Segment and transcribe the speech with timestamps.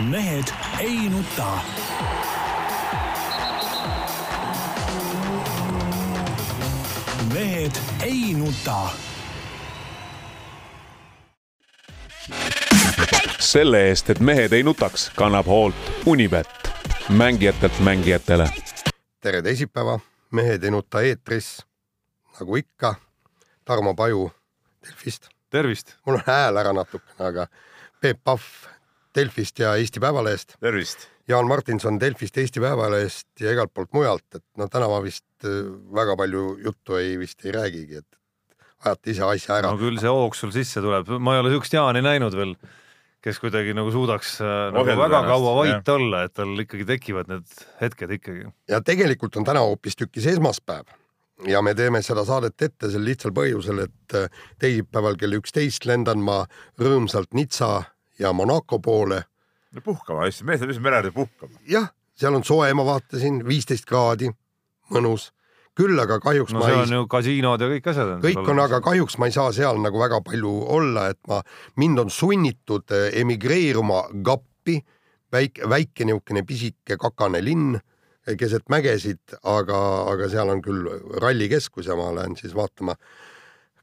[0.00, 0.44] mehed
[0.80, 1.58] ei nuta.
[7.34, 7.72] mehed
[8.02, 8.88] ei nuta.
[13.38, 15.74] selle eest, et mehed ei nutaks, kannab hoolt
[16.06, 16.70] Unibet,
[17.08, 18.48] mängijatelt mängijatele.
[19.20, 20.00] tere teisipäeva,
[20.30, 21.66] Mehed ei nuta eetris
[22.40, 22.94] nagu ikka.
[23.64, 24.32] Tarmo Paju
[24.86, 25.28] Delfist.
[25.50, 25.94] tervist.
[26.06, 27.46] mul on hääl ära natukene, aga
[28.00, 28.75] Peep Pahv
[29.16, 30.56] Delfist ja Eesti Päevalehest.
[30.60, 31.08] tervist.
[31.28, 35.64] Jaan Martinson Delfist, Eesti Päevalehest ja igalt poolt mujalt, et no täna ma vist äh,
[35.94, 38.20] väga palju juttu ei vist ei räägigi, et
[38.84, 41.74] ajate ise asja ära no küll see hoog sul sisse tuleb, ma ei ole siukest
[41.76, 42.52] Jaani näinud veel,
[43.24, 45.96] kes kuidagi nagu suudaks äh, nagu Ohjeldada väga ennast, kaua vait jah.
[45.96, 48.46] olla, et tal ikkagi tekivad need hetked ikkagi.
[48.70, 50.94] ja tegelikult on täna hoopistükkis esmaspäev
[51.50, 54.30] ja me teeme seda saadet ette sel lihtsal põhjusel, et äh,
[54.62, 56.44] teisipäeval kell üksteist lendan ma
[56.80, 57.82] rõõmsalt Nitsa
[58.18, 59.22] ja Monaco poole.
[59.72, 61.58] no puhkama, lihtsalt mehed on lihtsalt mere ääres puhkama.
[61.68, 64.30] jah, seal on soe, ma vaatasin, viisteist kraadi,
[64.92, 65.30] mõnus.
[65.76, 68.12] küll aga kahjuks no ma ei on ju kasiinod ja kõik asjad.
[68.22, 71.42] kõik on, aga kahjuks ma ei saa seal nagu väga palju olla, et ma,
[71.76, 74.80] mind on sunnitud eh, emigreeruma Gappi,
[75.32, 79.80] väike, väike niisugune pisike kakane linn eh, keset mägesid, aga,
[80.12, 80.88] aga seal on küll
[81.20, 82.96] rallikeskus ja ma lähen siis vaatama,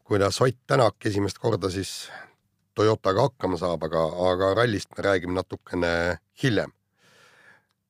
[0.03, 2.09] kuidas Ott Tänak esimest korda siis
[2.73, 6.71] Toyotaga hakkama saab, aga, aga rallist me räägime natukene hiljem.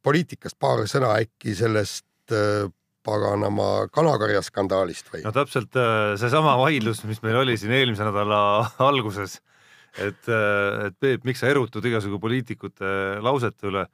[0.03, 2.67] poliitikast paar sõna äkki sellest äh,
[3.03, 5.23] paganama kanakarjaskandaalist või?
[5.25, 8.40] no täpselt äh, seesama vaidlus, mis meil oli siin eelmise nädala
[8.90, 9.40] alguses,
[9.98, 13.88] et, äh, et Peep, miks sa erutud igasugu poliitikute lausete üle.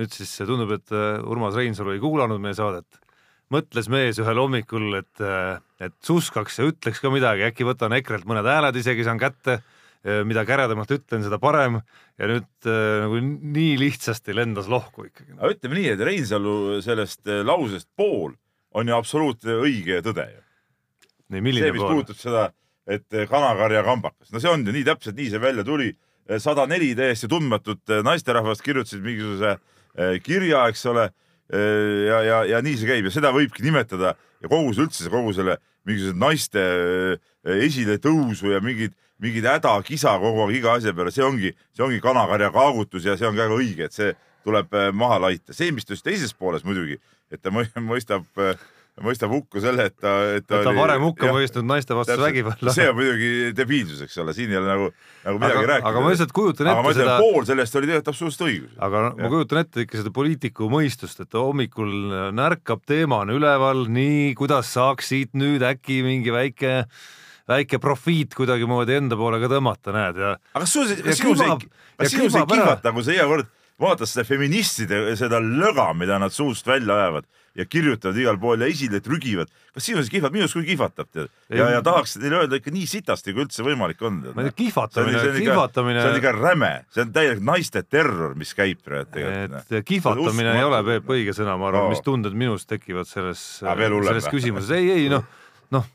[0.00, 3.00] nüüd siis tundub, et äh, Urmas Reinsalu ei kuulanud meie saadet.
[3.52, 5.20] mõtles mees ühel hommikul, et,
[5.84, 9.58] et suskaks ja ütleks ka midagi, äkki võtan EKRE-lt mõned hääled isegi saan kätte
[10.02, 11.76] mida käredamalt ütlen, seda parem
[12.20, 15.34] ja nüüd äh, nagu nii lihtsasti lendas lohku ikkagi.
[15.38, 18.34] aga ütleme nii, et Reinsalu sellest äh, lausest pool
[18.76, 20.40] on ju absoluutne õige tõde ju.
[21.32, 22.44] see, mis puudutab seda,
[22.86, 25.92] et äh, kanakarja kambakas, no see on ju nii täpselt nii see välja tuli.
[26.38, 29.56] sada neli täiesti tundmatut naisterahvast kirjutasid mingisuguse
[30.22, 31.08] kirja, eks ole.
[31.52, 35.34] ja, ja, ja nii see käib ja seda võibki nimetada ja kogu see üldse kogu
[35.36, 36.62] selle mingisugused naiste
[37.42, 42.50] esiletõusu ja mingid mingid häda-kisa kogu aeg iga asja peale, see ongi, see ongi kanakarja
[42.54, 44.12] kaagutus ja see on väga õige, et see
[44.46, 45.54] tuleb äh, maha laita.
[45.54, 46.98] see, mis ta just teises pooles muidugi,
[47.32, 48.26] et ta mõistab,
[49.00, 52.74] mõistab hukku selle, et ta, et ta, ta oli, varem hukka mõistnud naiste vastu vägivalla.
[52.74, 54.90] see on muidugi debiilsus, eks ole, siin ei ole nagu,
[55.22, 55.92] nagu midagi aga, rääkida.
[55.92, 57.16] aga ma lihtsalt kujutan ette seda.
[57.22, 58.76] pool sellest oli tegelikult absoluutselt õigus.
[58.88, 61.96] aga no, ma kujutan ette ikka seda poliitiku mõistust, et hommikul
[62.36, 66.80] närkab teema on üleval, nii kuidas saaks siit nüüd äkki mingi väike
[67.50, 70.36] väike profiit kuidagimoodi enda poole ka tõmmata, näed ja.
[70.54, 71.58] aga kas sul see, kas sinus ei,
[71.98, 73.50] kas sinus ei kihvata, kui sa iga kord
[73.82, 77.26] vaatad seda feministide, seda löga, mida nad suust välja ajavad
[77.58, 81.28] ja kirjutavad igal pool ja esile trügivad, kas sinus ei kihvata, minus küll kihvatab tead
[81.52, 84.20] ja, ja tahaks neile öelda ikka nii sitasti, kui üldse võimalik on.
[84.32, 86.00] ma ei tea, kihvatamine, kihvatamine.
[86.00, 89.74] see on ikka räme, see on täielik naiste terror, mis käib praegu tegelikult.
[89.80, 93.42] et kihvatamine ei ole, Peep, õige sõna, ma arvan no., mis tunded minus tekivad selles,
[93.60, 95.26] selles küsimuses, ei, ei noh,
[95.74, 95.90] noh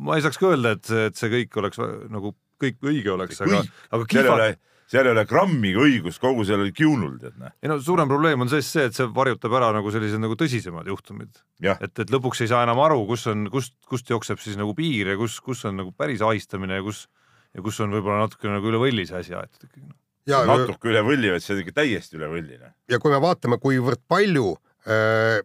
[0.00, 3.40] ma ei saaks ka öelda, et see, et see kõik oleks nagu kõik õige oleks,
[3.44, 3.62] aga,
[3.96, 4.50] aga kihva...
[4.90, 7.54] seal ei ole, grammigi õigust kogu sellel kiunul, tead näe.
[7.62, 10.90] ei no suurem probleem on siis see, et see varjutab ära nagu sellised nagu tõsisemad
[10.90, 11.40] juhtumid.
[11.62, 15.14] et, et lõpuks ei saa enam aru, kus on, kust, kust jookseb siis nagu piir
[15.14, 17.06] ja kus, kus on nagu päris ahistamine ja kus
[17.54, 19.86] ja kus on võib-olla natukene nagu üle võlli see asi aetud ikkagi.
[19.88, 19.96] noh.
[20.28, 22.58] Ja, natuke üle võlli, vaid see on ikka täiesti üle võlli.
[22.60, 24.52] ja kui me vaatame, kuivõrd palju
[24.86, 25.40] äh,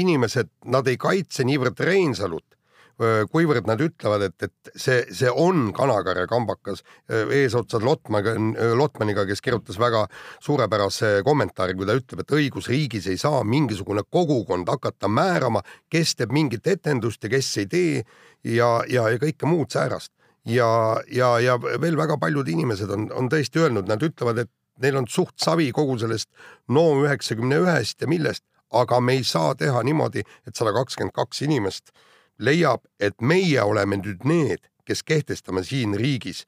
[0.00, 2.55] inimesed, nad ei kaitse niivõrd Reinsalut,
[2.96, 6.80] kuivõrd nad ütlevad, et, et see, see on kanakarja kambakas
[7.12, 8.32] eesotsas Lotmaniga,
[8.78, 10.06] Lotmaniga, kes kirjutas väga
[10.40, 15.60] suurepärase kommentaari, kui ta ütleb, et õigusriigis ei saa mingisugune kogukond hakata määrama,
[15.92, 18.02] kes teeb mingit etendust ja kes ei tee
[18.44, 20.12] ja, ja, ja kõike muud säärast.
[20.46, 24.96] ja, ja, ja veel väga paljud inimesed on, on tõesti öelnud, nad ütlevad, et neil
[24.96, 26.30] on suht savi kogu sellest
[26.68, 31.42] NOM üheksakümne ühest ja millest, aga me ei saa teha niimoodi, et sada kakskümmend kaks
[31.46, 31.92] inimest
[32.38, 36.44] leiab, et meie oleme nüüd need, kes kehtestame siin riigis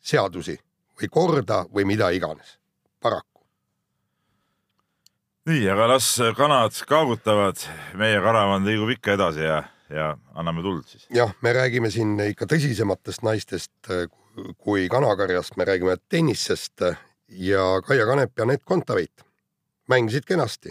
[0.00, 0.56] seadusi
[0.96, 2.56] või korda või mida iganes,
[3.02, 3.42] paraku.
[5.46, 7.60] nii, aga las kanad kaagutavad,
[7.94, 11.06] meie karavan liigub ikka edasi ja, ja anname tuld siis.
[11.10, 13.92] jah, me räägime siin ikka tõsisematest naistest
[14.58, 16.82] kui kanakarjast, me räägime tennisest
[17.28, 19.24] ja Kaia Kanep ja Anett Kontaveit
[19.88, 20.70] mängisid kenasti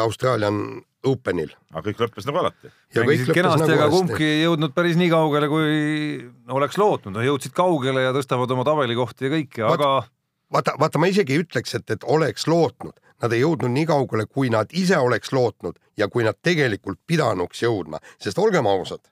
[0.00, 1.54] Austraalian Openil.
[1.72, 2.72] aga kõik lõppes nagu alati.
[2.96, 5.72] mängisid kenasti nagu, aga kumbki ei jõudnud päris nii kaugele, kui
[6.58, 9.90] oleks lootnud, no jõudsid kaugele ja tõstavad oma tabelikohti ja kõike, aga
[10.52, 14.26] vaata, vaata, ma isegi ei ütleks, et, et oleks lootnud, nad ei jõudnud nii kaugele,
[14.26, 19.04] kui nad ise oleks lootnud ja kui nad tegelikult pidanuks jõudma, sest olgem ausad,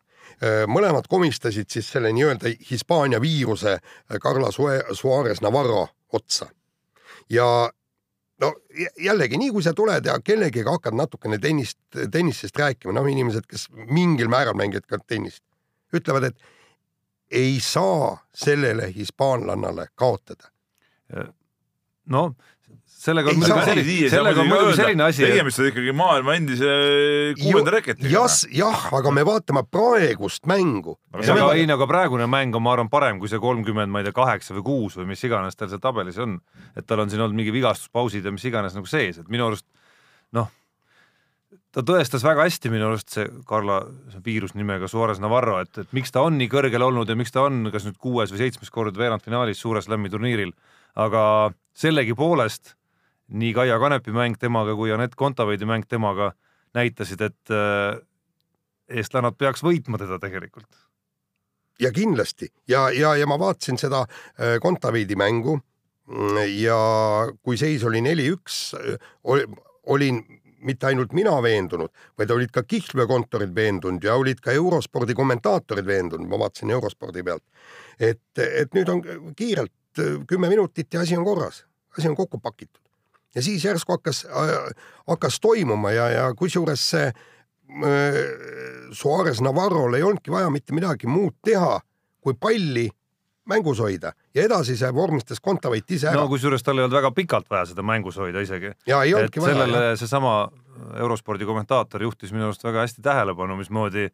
[0.69, 6.49] mõlemad komistasid siis selle nii-öelda Hispaania viiruse äh, Carla Suarez Navarro otsa.
[7.31, 7.71] ja
[8.41, 11.79] no jä- jällegi, nii kui sa tuled ja kellegiga hakkad natukene tennist,
[12.11, 15.45] tennisest rääkima, noh, inimesed, kes mingil määral mängivad ka tennist,
[15.95, 16.43] ütlevad, et
[17.31, 20.51] ei saa sellele hispaanlannale kaotada.
[22.07, 22.35] noh,
[23.05, 26.73] sellega on muidugi selline, sellega on muidugi selline asi, tegemist on ikkagi maailma endise
[27.41, 28.11] kuuenda reketiga.
[28.13, 30.97] jas, jah, aga me vaatame praegust mängu.
[31.13, 34.17] Aga ei, aga praegune mäng on, ma arvan, parem kui see kolmkümmend, ma ei tea,
[34.17, 36.39] kaheksa või kuus või mis iganes tal seal tabelis on.
[36.75, 39.67] et tal on siin olnud mingi vigastuspausid ja mis iganes nagu sees, et minu arust
[40.35, 40.49] noh,
[41.75, 43.81] ta tõestas väga hästi minu arust see Carla
[44.13, 47.35] see viirus nimega Suarez Navarro, et, et miks ta on nii kõrgel olnud ja miks
[47.35, 50.55] ta on kas nüüd kuues või seitsmes kord veerandfinaalis Suure Slami turniiril,
[50.97, 52.75] aga sellegipoolest
[53.29, 56.33] nii Kaia Kanepi mäng temaga kui Anett Kontaveidi mäng temaga
[56.75, 58.01] näitasid, et äh,
[58.89, 60.69] eestlannad peaks võitma teda tegelikult.
[61.81, 62.51] Ja kindlasti.
[62.69, 66.79] Ja, ja, ja ma vaatasin seda äh, Kontaveidi mängu mm, ja
[67.43, 68.75] kui seis oli neli-üks,
[69.25, 70.23] olin
[70.65, 76.29] mitte ainult mina veendunud, vaid olid ka kihlveokontorid veendunud ja olid ka eurospordi kommentaatorid veendunud,
[76.29, 77.45] ma vaatasin eurospordi pealt,
[78.01, 79.03] et, et nüüd on
[79.37, 81.65] kiirelt äh, kümme minutit ja asi on korras,
[81.99, 82.84] asi on kokku pakitud.
[83.35, 84.75] Ja siis järsku hakkas äh,,
[85.07, 87.15] hakkas toimuma ja, ja kusjuures see äh,
[88.93, 91.81] Suarez Navarrol ei olnudki vaja mitte midagi muud teha,
[92.21, 92.89] kui palli
[93.49, 94.13] mängus hoida.
[94.35, 96.23] Ja edasi see vormistas Kontaveit ise ära.
[96.23, 98.73] No kusjuures tal ei olnud väga pikalt vaja seda mängus hoida isegi.
[99.21, 100.37] et sellele seesama
[101.01, 104.09] eurospordi kommentaator juhtis minu arust väga hästi tähelepanu, mismoodi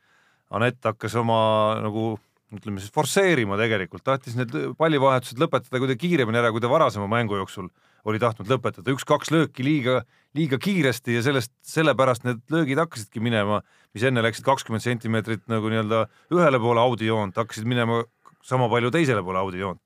[0.50, 1.38] Anett hakkas oma
[1.78, 2.16] nagu
[2.50, 7.38] ütleme siis forsseerima tegelikult, tahtis need pallivahetused lõpetada kuidagi kiiremini ära, kui ta varasema mängu
[7.38, 7.68] jooksul
[8.08, 10.00] oli tahtnud lõpetada, üks-kaks lööki liiga,
[10.36, 13.60] liiga kiiresti ja sellest, sellepärast need löögid hakkasidki minema,
[13.94, 16.06] mis enne läksid kakskümmend sentimeetrit nagu nii-öelda
[16.36, 18.02] ühele poole audijoont, hakkasid minema
[18.46, 19.82] sama palju teisele poole audijoont.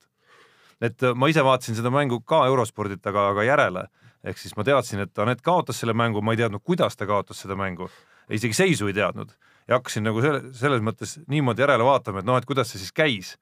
[0.84, 3.86] et äh, ma ise vaatasin seda mängu ka eurospordilt, aga, aga järele
[4.24, 7.42] ehk siis ma teadsin, et Anett kaotas selle mängu, ma ei teadnud, kuidas ta kaotas
[7.44, 7.88] seda mängu,
[8.32, 9.34] isegi seisu ei teadnud
[9.68, 12.92] ja hakkasin nagu selle, selles mõttes niimoodi järele vaatama, et noh, et kuidas see siis
[12.92, 13.36] käis.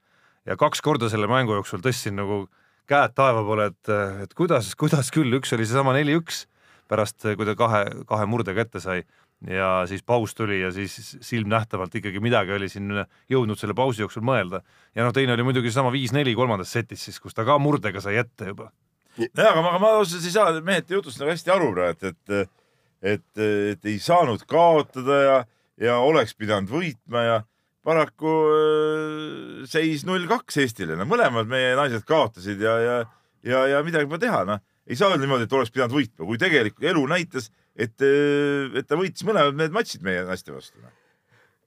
[0.47, 2.49] ja kaks korda selle mängu jooksul tõstsin nagu
[2.93, 3.93] käed taeva poole, et,
[4.27, 6.45] et kuidas, kuidas küll, üks oli seesama neli-üks
[6.93, 9.03] pärast, kui ta kahe, kahe murde kätte sai
[9.49, 12.93] ja siis paus tuli ja siis silmnähtavalt ikkagi midagi oli siin
[13.31, 14.63] jõudnud selle pausi jooksul mõelda.
[14.95, 18.21] ja noh, teine oli muidugi seesama viis-neli kolmandas setis siis, kus ta ka murdega sai
[18.23, 18.71] ette juba.
[19.19, 22.53] nojah, aga ma, ma ausalt ei saa mehete jutust nagu hästi aru praegu, et, et,
[23.15, 23.43] et,
[23.73, 25.39] et ei saanud kaotada ja,
[25.81, 27.41] ja oleks pidanud võitma ja
[27.87, 32.97] paraku äh, seis null kaks Eestile, no mõlemad meie naised kaotasid ja, ja,
[33.47, 34.63] ja, ja midagi pole teha, noh.
[34.87, 38.99] ei saa öelda niimoodi, et oleks pidanud võitma, kui tegelikult elu näitas, et, et ta
[38.99, 40.79] võitis mõlemad need matšid meie naiste vastu.
[40.83, 40.95] noh.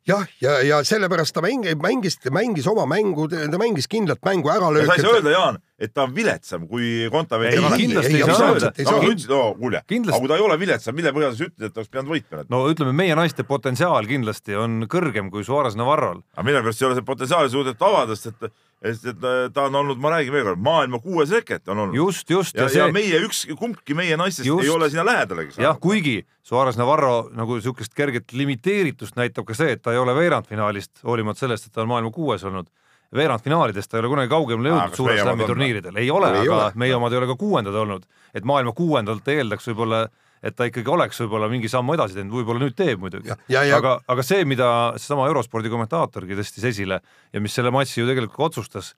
[0.07, 4.69] jah, ja, ja sellepärast ta mängis, mängis, mängis oma mängu, ta mängis kindlat mängu ära
[4.69, 5.13] sa ei saa lööki.
[5.15, 8.71] öelda, Jaan, et ta on viletsam kui Kontaveit Ei, ja kindlasti ei ei saa öelda.
[8.85, 8.99] no,.
[9.01, 11.91] ütlesid, no kuule, aga kui ta ei ole viletsam, mille põhjal sa ütled, et oleks
[11.93, 12.45] pidanud võitma?
[12.53, 16.21] no ütleme, meie naiste potentsiaal kindlasti on kõrgem kui Suarez Navarrol.
[16.35, 18.53] aga mille pärast ei ole see potentsiaali suudetud avada, sest et,
[18.85, 21.97] sest et ta on olnud, ma räägin veel kord, maailma kuues reket on olnud.
[21.97, 24.63] just, just ja, ja, ja see meie üks, kumbki meie naistest Just.
[24.63, 29.75] ei ole sinna lähedalegi jah, kuigi Suarez Navarro nagu niisugust kerget limiteeritust näitab ka see,
[29.75, 32.69] et ta ei ole veerandfinaalist, hoolimata sellest, et ta on maailma kuues olnud,
[33.15, 36.69] veerandfinaalidest ta ei ole kunagi kaugemale jõudnud Suure Slami turniiridel, ei ole, aga ole.
[36.81, 38.05] meie omad ei ole ka kuuendad olnud,
[38.35, 40.05] et maailma kuuendalt eeldaks võib-olla,
[40.45, 43.33] et ta ikkagi oleks võib-olla mingi sammu edasi teinud, võib-olla nüüd teeb muidugi
[43.79, 47.01] aga, aga see, mida seesama eurospordi kommentaatorgi tõstis esile
[47.33, 48.93] ja mis selle matši ju tegelikult otsustas,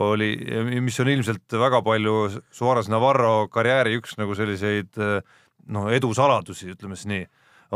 [0.00, 0.34] oli,
[0.78, 2.16] mis on ilmselt väga palju
[2.54, 7.24] Suarez Navarro karjääri üks nagu selliseid noh, edusaladusi, ütleme siis nii,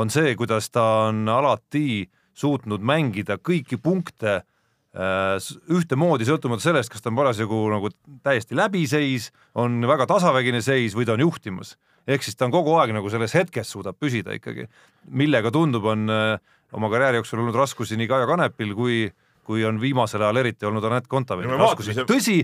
[0.00, 2.04] on see, kuidas ta on alati
[2.34, 7.90] suutnud mängida kõiki punkte äh, ühtemoodi, sõltumata sellest, kas ta on parasjagu nagu
[8.26, 11.76] täiesti läbiseis, on väga tasavägine seis või ta on juhtimas.
[12.08, 14.66] Ehk siis ta on kogu aeg nagu selles hetkes suudab püsida ikkagi,
[15.10, 16.38] millega tundub, on äh,
[16.72, 18.98] oma karjääri jooksul olnud raskusi nii Kaia Kanepil kui,
[19.44, 22.40] kui on viimasel ajal eriti olnud Anett me raskusi tõsi,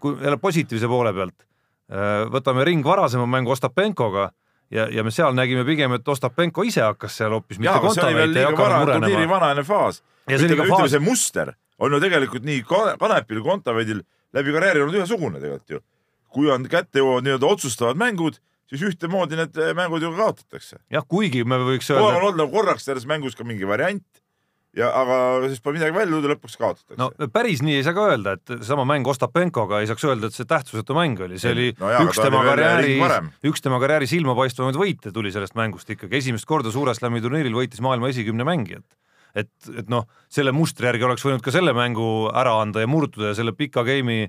[0.00, 1.46] kui jälle positiivse poole pealt,
[2.32, 4.30] võtame ring varasema mängu Ostapenkoga
[4.70, 8.44] ja, ja me seal nägime pigem, et Ostapenko ise hakkas seal hoopis, mitte Kontaveit ei
[8.44, 9.64] hakanud turniiri murenema.
[9.64, 10.02] faas.
[10.28, 13.50] Ja see oli ütleme, faas- ütleme see muster on ju tegelikult nii Ka- Kanepil kui
[13.50, 14.02] Kontaveidil
[14.36, 15.80] läbi karjääri olnud ühesugune tegelikult ju.
[16.28, 18.36] kui on kätte jõuavad nii-öelda otsustavad mängud,
[18.68, 20.80] siis ühtemoodi need mängud ju kaotatakse.
[20.92, 24.04] jah, kuigi me võiks öelda on, olnud nagu korraks selles mängus ka mingi variant
[24.76, 27.96] ja aga siis pole midagi välja tulnud ja lõpuks kaotatakse no päris nii ei saa
[27.96, 31.54] ka öelda, et sama mäng Ostapenkoga ei saaks öelda, et see tähtsusetu mäng oli, see
[31.54, 32.98] oli No jaa, üks tema karjääri
[33.48, 37.82] üks tema karjääri silmapaistvamaid võite tuli sellest mängust ikkagi, esimest korda Suure Slami turniiril võitis
[37.84, 38.84] maailma esikümne mängijat.
[39.38, 43.32] et, et noh, selle mustri järgi oleks võinud ka selle mängu ära anda ja murduda
[43.32, 44.28] ja selle pika game'i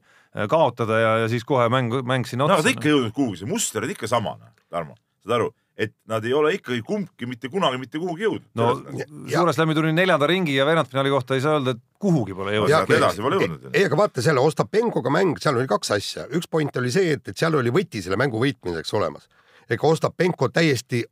[0.49, 3.15] kaotada ja, ja siis kohe mäng, mäng sinna no aga otsa ta ikka ei jõudnud
[3.15, 4.35] kuhugi, see muster on ikka sama,
[4.69, 4.93] Tarmo,
[5.23, 5.47] saad aru,
[5.79, 8.49] et nad ei ole ikkagi kumbki mitte kunagi mitte kuhugi jõudnud.
[8.59, 8.67] no
[8.99, 12.53] Ja- Suure Slami turniiri neljanda ringi ja veerandfinaali kohta ei saa öelda, et kuhugi pole
[12.57, 16.49] jõudnud edasi pole jõudnud ei, aga vaata selle Ostapenkoga mäng, seal oli kaks asja, üks
[16.51, 19.25] point oli see, et, et seal oli võti selle mängu võitmiseks olemas.
[19.69, 21.03] ega Ostapenko täiesti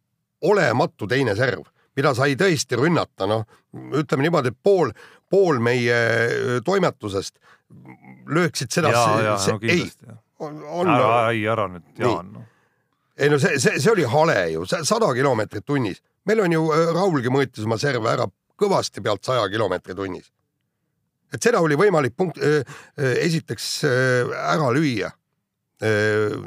[0.45, 1.65] olematu teine serv,
[1.97, 3.45] mida sai tõesti rünnata, noh,
[3.97, 4.91] ütleme niimoodi, et pool,
[5.29, 7.39] pool meie öö, toimetusest
[8.27, 10.15] lööksid seda, no ei, kindlasti.
[10.39, 11.85] on, on ära, ei ära nüüd.
[11.99, 12.45] Jaan no..
[13.17, 16.01] ei no see, see, see oli hale ju, sada kilomeetrit tunnis.
[16.27, 20.31] meil on ju, Raulgi mõõtis oma serve ära kõvasti pealt saja kilomeetri tunnis.
[21.33, 22.39] et seda oli võimalik punkt,
[22.97, 25.11] esiteks öö, ära lüüa,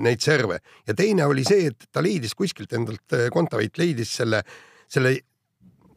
[0.00, 0.58] neid serve
[0.88, 4.40] ja teine oli see, et ta leidis kuskilt endalt, Kontaveit leidis selle,
[4.90, 5.12] selle,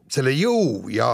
[0.06, 1.08] selle jõu ja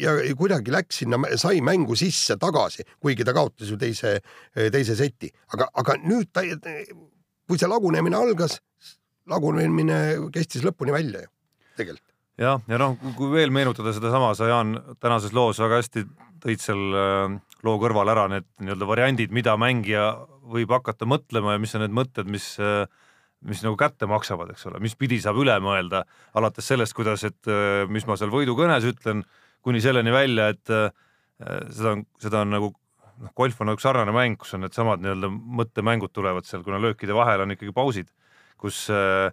[0.00, 4.16] ja kuidagi läks sinna, sai mängu sisse tagasi, kuigi ta kaotas ju teise,
[4.54, 6.44] teise seti, aga, aga nüüd ta,
[7.48, 8.58] kui see lagunemine algas,
[9.30, 10.00] lagunemine
[10.34, 11.30] kestis lõpuni välja ju
[11.78, 12.10] tegelikult.
[12.40, 16.04] jah, ja noh, kui veel meenutada sedasama, sa Jaan tänases loos väga hästi
[16.44, 20.10] tõid seal äh, loo kõrval ära need nii-öelda variandid, mida mängija
[20.54, 22.84] võib hakata mõtlema ja mis on need mõtted, mis äh,
[23.44, 26.04] mis nagu kätte maksavad, eks ole, mis pidi saab üle mõelda,
[26.38, 29.24] alates sellest, kuidas, et äh, mis ma seal võidukõnes ütlen,
[29.64, 30.90] kuni selleni välja, et äh,
[31.70, 35.30] seda on, seda on nagu noh, golf on nagu sarnane mäng, kus on needsamad nii-öelda
[35.60, 38.10] mõttemängud tulevad seal, kuna löökide vahel on ikkagi pausid,
[38.60, 39.30] kus äh,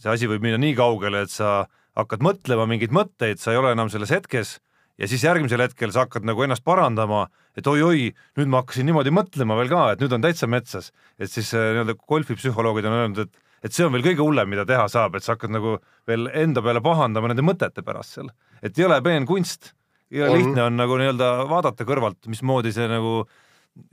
[0.00, 1.64] see asi võib minna nii kaugele, et sa
[1.98, 4.58] hakkad mõtlema mingeid mõtteid, sa ei ole enam selles hetkes
[5.00, 7.26] ja siis järgmisel hetkel sa hakkad nagu ennast parandama,
[7.56, 11.32] et oi-oi, nüüd ma hakkasin niimoodi mõtlema veel ka, et nüüd on täitsa metsas, et
[11.32, 14.86] siis äh, nii-öelda golfipsühholoogid on öelnud, et et see on veel kõige hullem, mida teha
[14.88, 15.74] saab, et sa hakkad nagu
[16.08, 18.30] veel enda peale pahandama nende mõtete pärast seal,
[18.62, 19.72] et jõle peen kunst
[20.10, 20.36] ja On.
[20.38, 23.24] lihtne on nagu nii-öelda vaadata kõrvalt, mismoodi see nagu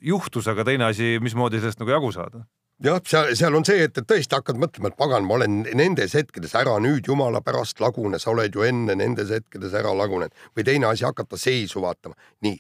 [0.01, 2.45] juhtus, aga teine asi, mismoodi sellest nagu jagu saada
[2.83, 6.13] jah, seal, seal on see, et, et tõesti hakkad mõtlema, et pagan, ma olen nendes
[6.17, 10.67] hetkedes ära nüüd jumala pärast lagune, sa oled ju enne nendes hetkedes ära lagunenud või
[10.67, 12.17] teine asi, hakata seisu vaatama.
[12.45, 12.59] nii,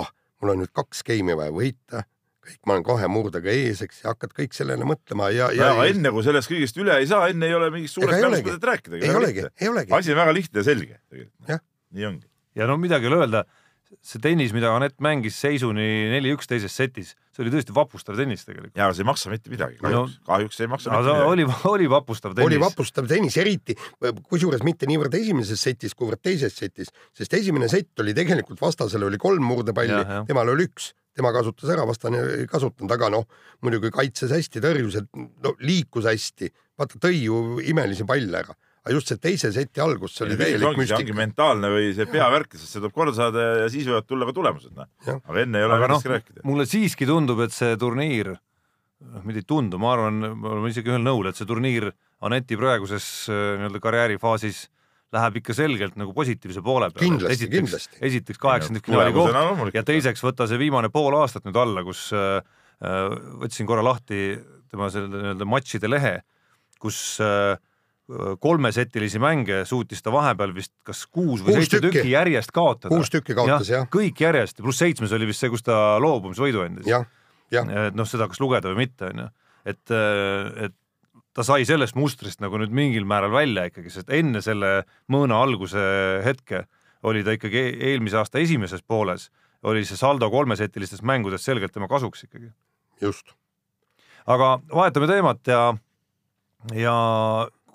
[0.00, 0.08] oh,
[0.40, 2.04] mul on nüüd kaks geimi vaja võita,
[2.48, 5.70] kõik, ma olen kahe murdega ees, eks, ja hakkad kõik sellele mõtlema ja, ja ja,
[5.76, 8.68] aga enne kui sellest kõigest üle ei saa, enne ei ole mingist Ega suurest mõtet
[8.72, 9.00] rääkida.
[9.02, 9.94] ei olegi, ei olegi.
[10.00, 11.64] asi on väga lihtne ja selge tegelikult Jah..
[11.96, 12.28] nii ongi.
[12.58, 13.44] ja no midagi ei ole öelda,
[14.04, 18.76] see tennis, mida Anett mängis seisuni neli-üks teises setis, see oli tõesti vapustav tennis tegelikult.
[18.76, 21.32] ja see ei maksa mitte midagi, kahjuks, kahjuks ei maksa aga mitte midagi.
[21.32, 22.50] oli, oli vapustav tennis.
[22.50, 23.76] oli vapustav tennis, eriti
[24.28, 29.20] kusjuures mitte niivõrd esimeses setis, kuivõrd teises setis, sest esimene sett oli tegelikult vastasel oli
[29.20, 33.26] kolm murdepalli temal oli üks, tema kasutas ära, vastane ei kasutanud, aga noh,
[33.64, 38.96] muidugi kaitses hästi, tõrjus, et no liikus hästi, vaata tõi ju imelisi palle ära, aga
[38.96, 41.18] just see teise seti algus, see oli täielik see ongi müstika.
[41.18, 44.74] mentaalne või see peavärk, sest see tuleb korda saada ja siis võivad tulla ka tulemused,
[44.78, 44.90] noh.
[45.18, 48.34] Aga enne ei ole noh raske rääkida., mulle siiski tundub, et see turniir,
[49.12, 52.56] noh mitte ei tundu, ma arvan, me oleme isegi ühel nõul, et see turniir Aneti
[52.58, 54.64] praeguses äh, nii-öelda karjäärifaasis
[55.14, 57.06] läheb ikka selgelt nagu positiivse poole peale.
[57.06, 59.78] Kindlasti, esiteks kindlasti., esiteks kaheksakümnendfinaali koht tulemusena loomulikult.
[59.78, 62.42] ja teiseks võtta see viimane pool aastat nüüd alla, kus äh,
[62.84, 62.98] äh,
[63.44, 64.36] võtsin korra lahti
[64.68, 66.14] tema selle nii-öelda matšide lehe,
[66.82, 67.56] kus äh,
[68.40, 72.00] kolmesetilisi mänge suutis ta vahepeal vist kas kuus või seitse tükki.
[72.00, 72.12] tükki.
[72.14, 72.92] järjest kaotada.
[72.92, 76.88] kuus tükki kaotas jah, kõik järjest, pluss seitsmes oli vist see, kus ta loobumisvõidu andis.
[76.88, 77.04] jah,
[77.52, 79.28] jah, et noh, seda kas lugeda või mitte, onju.
[79.68, 79.96] et,
[80.68, 80.76] et
[81.38, 85.82] ta sai sellest mustrist nagu nüüd mingil määral välja ikkagi, sest enne selle mõõna alguse
[86.24, 86.64] hetke
[87.06, 89.28] oli ta ikkagi e- eelmise aasta esimeses pooles,
[89.62, 92.50] oli see saldo kolmesetilistes mängudes selgelt tema kasuks ikkagi.
[93.00, 93.30] just.
[94.26, 95.62] aga vahetame teemat ja,
[96.74, 96.96] ja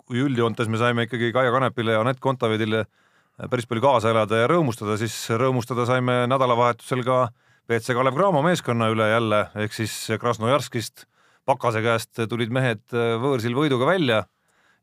[0.04, 2.84] kui üldjoontes me saime ikkagi Kaia Kanepile ja Anett Kontaveidile
[3.50, 7.24] päris palju kaasa elada ja rõõmustada, siis rõõmustada saime nädalavahetusel ka
[7.72, 11.08] BC Kalev Cramo meeskonna üle jälle, ehk siis Krasnojarskist
[11.46, 14.22] Pakase käest tulid mehed võõrsil võiduga välja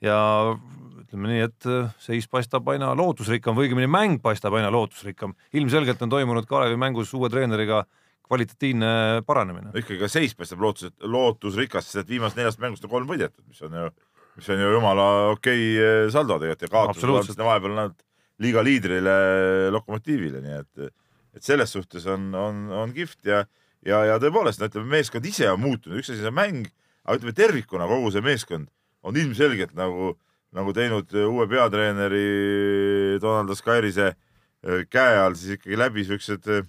[0.04, 0.18] ja
[1.00, 1.68] ütleme nii, et
[2.02, 5.34] seis paistab aina lootusrikkam või õigemini mäng paistab aina lootusrikkam.
[5.52, 7.84] ilmselgelt on toimunud Kalevi mängus uue treeneriga
[8.30, 9.72] kvalitatiivne paranemine.
[9.74, 13.62] ikkagi ka seis paistab lootus, lootusrikas, sest et viimasest neljast mängust on kolm võidetud, mis
[13.66, 13.90] on ju,
[14.38, 17.36] mis on ju jumala okei okay saldo tegelikult ja Absoluutselt.
[17.36, 17.96] tulevad vahepeal nad
[18.40, 19.16] liiga liidrile
[19.74, 20.92] Lokomotiivile, nii et,
[21.36, 23.42] et selles suhtes on, on, on kihvt ja,
[23.86, 26.68] ja, ja tõepoolest, no ütleme, meeskond ise on muutunud, üks asi on mäng,
[27.04, 28.70] aga ütleme tervikuna kogu see meeskond
[29.06, 30.14] on ilmselgelt nagu,
[30.56, 32.26] nagu teinud uue peatreeneri
[33.22, 36.66] Donald Askairise äh, käe all siis ikkagi läbi siuksed äh,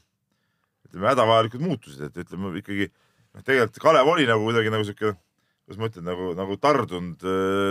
[0.91, 5.15] ütleme hädavajalikud muutused, et ütleme ikkagi noh, tegelikult Kalev oli nagu kuidagi nagu sihuke,
[5.65, 7.27] kuidas ma ütlen, nagu, nagu tardunud,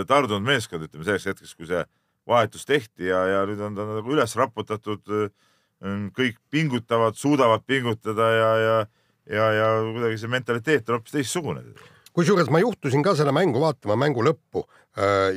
[0.09, 1.83] tardunud meeskond, ütleme selleks hetkeks, kui see
[2.29, 5.31] vahetus tehti ja, ja nüüd on ta nagu üles raputatud.
[6.13, 8.73] kõik pingutavad, suudavad pingutada ja, ja,
[9.31, 11.65] ja, ja kuidagi see mentaliteet on hoopis teistsugune
[12.11, 14.65] kusjuures ma juhtusin ka seda mängu vaatama, mängu lõppu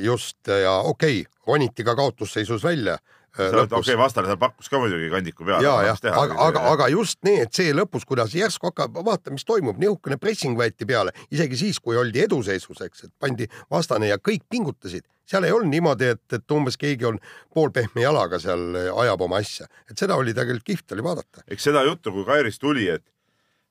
[0.03, 2.97] just ja okei okay,, roniti ka kaotusseisus välja
[3.39, 5.63] Äh, okei okay,, vastane seal pakkus ka muidugi kandiku peale.
[5.63, 9.75] ja, jah, aga, aga, aga just need, see lõpus, kuidas järsku hakkab, vaata, mis toimub,
[9.81, 14.45] nihukene pressing võeti peale, isegi siis, kui oldi eduseisus, eks, et pandi vastane ja kõik
[14.49, 15.03] pingutasid.
[15.27, 17.19] seal ei olnud niimoodi, et, et umbes keegi on
[17.53, 21.43] poolpehme jalaga seal ajab oma asja, et seda oli tegelikult kihvt oli vaadata.
[21.51, 23.03] eks seda juttu, kui Kairis tuli, et,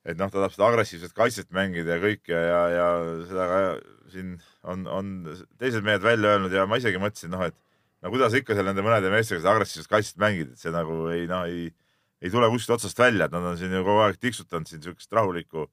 [0.05, 2.87] et noh, ta tahab seda agressiivset kaitset mängida ja kõike ja, ja
[3.29, 3.61] seda ka
[4.13, 5.13] siin on, on
[5.59, 7.57] teised mehed välja öelnud ja ma isegi mõtlesin, noh, et
[8.05, 11.25] no kuidas ikka seal nende mõnede meestega seda agressiivset kaitset mängida, et see nagu ei
[11.29, 11.71] noh, ei,
[12.21, 15.13] ei tule kuskilt otsast välja, et nad on siin ju kogu aeg tiksutanud siin siukest
[15.15, 15.67] rahulikku,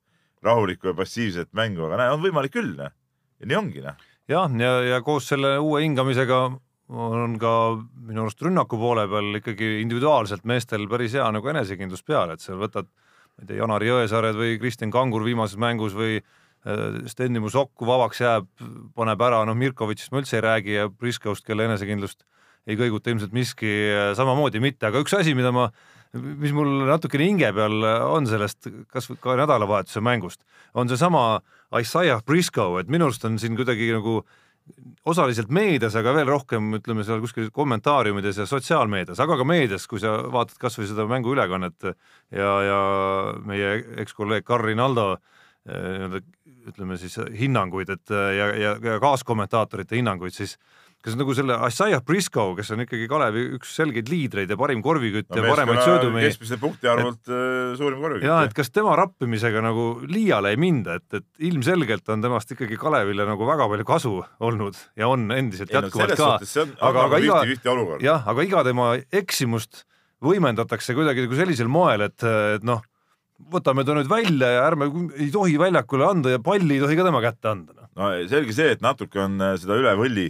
[0.44, 2.92] rahulikku ja passiivset mängu, aga näe, on võimalik küll, noh.
[3.40, 4.00] ja nii ongi, noh.
[4.32, 6.44] jah, ja, ja, ja koos selle uue hingamisega
[6.92, 7.52] on ka
[8.08, 12.60] minu arust rünnaku poole peal ikkagi individuaalselt meestel päris hea nagu enesekindlus peal, et seal
[12.60, 12.88] võtad,
[13.36, 16.20] ma ei tea, Janar Jõesaared või Kristjan Kangur viimases mängus või
[16.62, 18.46] Äh, Stendimu sokku vabaks jääb,
[18.94, 22.22] paneb ära, noh Mirkovitšist ma üldse ei räägi ja Priskost, kelle enesekindlust
[22.70, 25.66] ei kõiguta ilmselt miski äh, samamoodi mitte, aga üks asi, mida ma,
[26.14, 30.44] mis mul natukene hinge peal on sellest, kas ka nädalavahetuse mängust,
[30.78, 31.40] on seesama
[31.80, 34.20] Isaiah Briscoe, et minu arust on siin kuidagi nagu
[35.08, 40.02] osaliselt meedias, aga veel rohkem ütleme seal kuskil kommentaariumides ja sotsiaalmeedias, aga ka meedias, kui
[40.02, 42.80] sa vaatad kasvõi seda mänguülekannet ja, ja
[43.46, 45.20] meie ekskolleeg Carri Naldo äh,
[45.66, 46.22] nii-öelda
[46.70, 50.56] ütleme siis hinnanguid, et ja, ja, ja kaaskommentaatorite hinnanguid, siis
[51.02, 55.30] kas nagu selle Isaiah Briscoe, kes on ikkagi Kalevi üks selgeid liidreid ja parim korvikütt
[55.32, 56.28] no, ja paremaid söödumehi.
[56.30, 58.26] keskmise punkti arvult äh, suurim korvikütt.
[58.28, 62.78] ja et kas tema rappimisega nagu liiale ei minda, et, et ilmselgelt on temast ikkagi
[62.80, 66.68] Kalevile nagu väga palju kasu olnud ja on endiselt ei, jätkuvalt no, ka.
[66.88, 67.42] aga, aga iga,
[68.02, 69.84] jah, aga iga tema eksimust
[70.22, 72.22] võimendatakse kuidagi nagu sellisel moel, et,
[72.56, 72.84] et noh
[73.50, 74.86] võtame ta nüüd välja ja ärme,
[75.18, 77.74] ei tohi väljakule anda ja palli ei tohi ka tema kätte anda.
[77.74, 77.88] Noh.
[77.98, 80.28] no selge see, et natuke on äh, seda üle võlli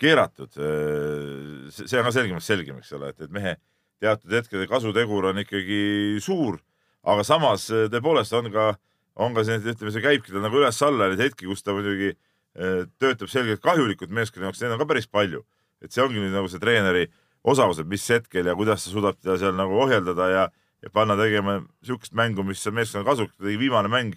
[0.00, 0.56] keeratud.
[0.56, 3.56] Äh, see on ka selgemaks selgem, eks ole, et, et mehe
[4.00, 5.82] teatud hetkedel kasutegur on ikkagi
[6.24, 6.60] suur,
[7.04, 8.72] aga samas äh, tõepoolest on ka,
[9.20, 12.14] on ka see, ütleme, see käibki tal nagu üles-alla neid hetki, kus ta muidugi
[12.50, 15.44] töötab selgelt kahjulikult meeskonna jaoks, neid on ka päris palju.
[15.80, 17.04] et see ongi nüüd nagu see treeneri
[17.46, 20.42] osavus, et mis hetkel ja kuidas ta suudab teda seal nagu ohjeldada ja
[20.82, 24.16] ja panna tegema niisugust mängu, mis on meeskonna kasuks, tegi viimane mäng,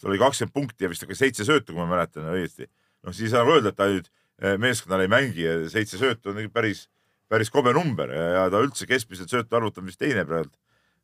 [0.00, 2.68] seal oli kakskümmend punkti ja vist ka seitse söötu, kui ma mäletan õieti.
[3.02, 6.32] noh, siis ei saa öelda, et ta nüüd eh, meeskonnale ei mängi ja seitse söötu
[6.32, 6.86] on päris,
[7.30, 10.52] päris kobe number ja, ja ta üldse keskmiselt söötu arvult on vist teine praegu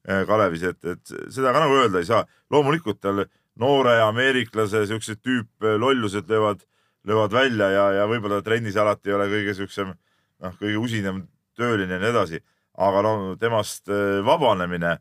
[0.08, 2.24] eh, Kalevis, et, et seda ka nagu öelda ei saa.
[2.50, 3.24] loomulikult tal
[3.58, 6.62] noore ameeriklase siukseid tüüpe lollused löövad,
[7.04, 9.90] löövad välja ja, ja võib-olla trennis alati ei ole kõige siuksem,
[10.44, 11.26] noh, kõige usinam
[11.58, 12.40] tööline ja nii edasi
[12.78, 13.90] aga no temast
[14.24, 14.98] vabanemine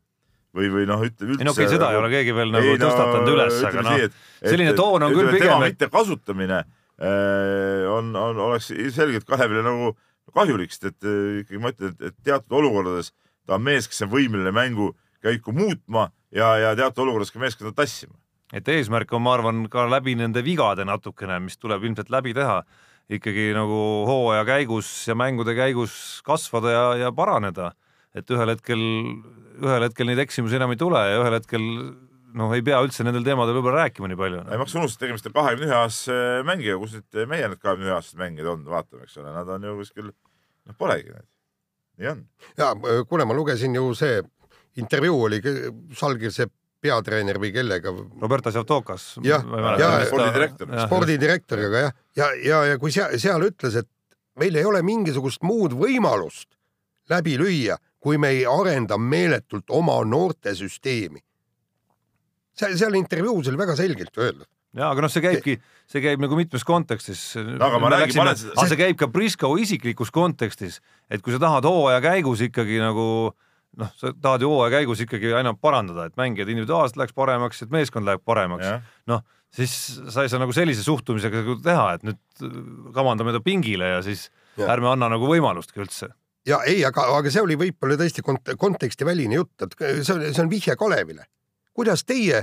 [0.58, 1.44] või, või noh, ütle üldse.
[1.44, 3.86] ei no okei okay,, seda ei ole keegi veel nagu ei, tõstatanud no, üles, aga
[3.86, 5.46] noh, selline toon on küll pigem.
[5.46, 9.92] tema mittekasutamine äh, on, on, oleks ilmselgelt Kalevile nagu
[10.36, 13.12] kahjulik, sest et äh, ikkagi ma ütlen, et teatud olukordades
[13.48, 18.18] ta on mees, kes on võimeline mängukäiku muutma ja, ja teatud olukordades ka meeskonda tassima.
[18.54, 22.62] et eesmärk on, ma arvan, ka läbi nende vigade natukene, mis tuleb ilmselt läbi teha
[23.08, 27.72] ikkagi nagu hooaja käigus ja mängude käigus kasvada ja, ja paraneda.
[28.18, 28.82] et ühel hetkel,
[29.62, 31.64] ühel hetkel neid eksimusi enam ei tule ja ühel hetkel
[32.38, 34.52] noh, ei pea üldse nendel teemadel võib-olla rääkima nii palju no..
[34.54, 37.96] ei maksa unustada, tegemist on kahekümne ühe aastase mängijaga, kus nüüd meie need kahekümne ühe
[37.98, 41.28] aastased mängijad on, vaatame, eks ole, nad on ju kuskil, noh, polegi need.
[42.02, 42.24] nii on.
[42.62, 42.72] ja
[43.10, 44.22] kuule, ma lugesin ju see
[44.78, 45.42] intervjuu oli
[45.98, 46.50] Salgirse
[46.82, 47.90] peatreener või kellega.
[48.22, 49.16] Roberto Savtokas.
[49.26, 49.46] jah,
[49.80, 50.74] ja spordidirektor.
[50.86, 53.90] spordidirektoriga jah, ja, ja, ja, ja kui seal, seal ütles, et
[54.38, 56.54] meil ei ole mingisugust muud võimalust
[57.10, 61.24] läbi lüüa, kui me ei arenda meeletult oma noortesüsteemi.
[62.58, 65.58] Seal, seal intervjuus oli väga selgelt öeldud ja aga noh, see käibki,
[65.90, 67.58] see käib nagu mitmes kontekstis no,.
[67.68, 68.46] aga ma räägin, ma olen.
[68.54, 73.08] aga see käib ka Prisko isiklikus kontekstis, et kui sa tahad hooaja käigus ikkagi nagu
[73.78, 77.74] noh, sa tahad ju hooaja käigus ikkagi aina parandada, et mängijad individuaalselt läheks paremaks, et
[77.74, 78.92] meeskond läheb paremaks.
[79.10, 79.74] noh, siis
[80.14, 84.70] sa ei saa nagu sellise suhtumisega teha, et nüüd kavandame ta pingile ja siis ja.
[84.74, 86.12] ärme anna nagu võimalustki üldse.
[86.48, 90.44] ja ei, aga, aga see oli võib-olla tõesti kont kontekstiväline jutt, et see on, see
[90.44, 91.28] on vihje Kalevile.
[91.78, 92.42] Kuidas teie,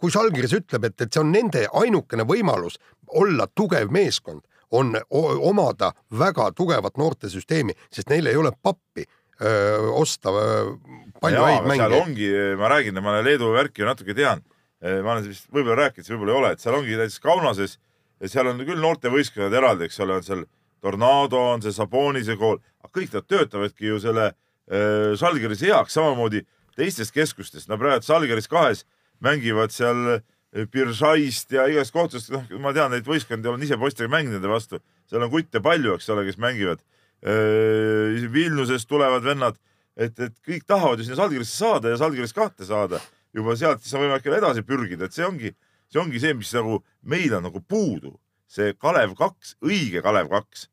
[0.00, 2.80] kui Žalgiris ütleb, et, et see on nende ainukene võimalus
[3.14, 4.42] olla tugev meeskond,
[4.74, 10.72] on omada väga tugevat noortesüsteemi, sest neil ei ole pappi öö, osta öö,
[11.22, 12.00] palju häid aga seal mänge.
[12.02, 14.42] ongi, ma räägin, ma Leedu värki ju natuke tean.
[14.82, 17.78] ma olen vist võib-olla rääkinud, võib-olla ei ole, et seal ongi näiteks Kaunases,
[18.28, 20.42] seal on küll noortevõistkonnad eraldi, eks ole, on seal
[20.84, 24.28] Tornado, on see Sabonise kool, aga kõik nad töötavadki ju selle
[25.16, 26.42] Žalgiris heaks, samamoodi
[26.76, 28.84] teistest keskustest, no praegu Žalgiris kahes
[29.24, 30.20] mängivad seal
[30.72, 34.80] Biržaist ja igast kohtadest, noh, ma tean neid võistkondi, olen ise poistega mänginud nende vastu,
[35.10, 36.84] seal on kutte palju, eks ole, kes mängivad.
[38.32, 39.58] Vilniusest tulevad vennad,
[39.98, 43.00] et, et kõik tahavad ju sinna Žalgirisse saada ja Žalgiris kahte saada,
[43.36, 45.52] juba sealt siis on võimalik jälle edasi pürgida, et see ongi,
[45.92, 48.14] see ongi see, mis nagu meil on nagu puudu,
[48.48, 50.68] see Kalev kaks, õige Kalev kaks,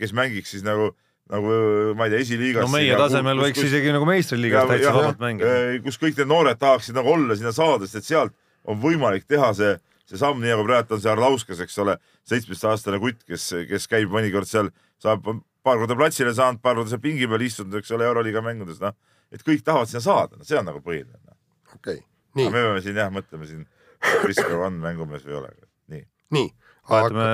[0.00, 0.90] kes mängiks siis nagu,
[1.30, 1.50] nagu
[1.98, 2.64] ma ei tea, esiliigas.
[2.66, 5.52] no meie tasemel võiks isegi nagu meistriliigas täitsa vabalt mängida.
[5.84, 8.34] kus kõik need noored tahaksid nagu olla, sinna saada, sest et sealt
[8.68, 9.76] on võimalik teha see,
[10.10, 11.96] see samm, nii nagu praegu on see Arlauskas, eks ole,
[12.28, 15.28] seitsmeteistaastane kutt, kes, kes käib mõnikord seal, saab
[15.64, 18.96] paar korda platsile saanud, paar korda seal pingi peal istunud, eks ole, Euroliiga mängudes, noh.
[19.30, 21.38] et kõik tahavad sinna saada, no see on nagu põhiline no..
[21.76, 23.68] okei, aga nii, me peame siin jah, mõtleme siin,
[24.00, 25.54] Prisko on mängumees või ei ole,
[25.92, 26.04] nii.
[26.36, 26.52] nii.
[26.90, 27.30] vahetame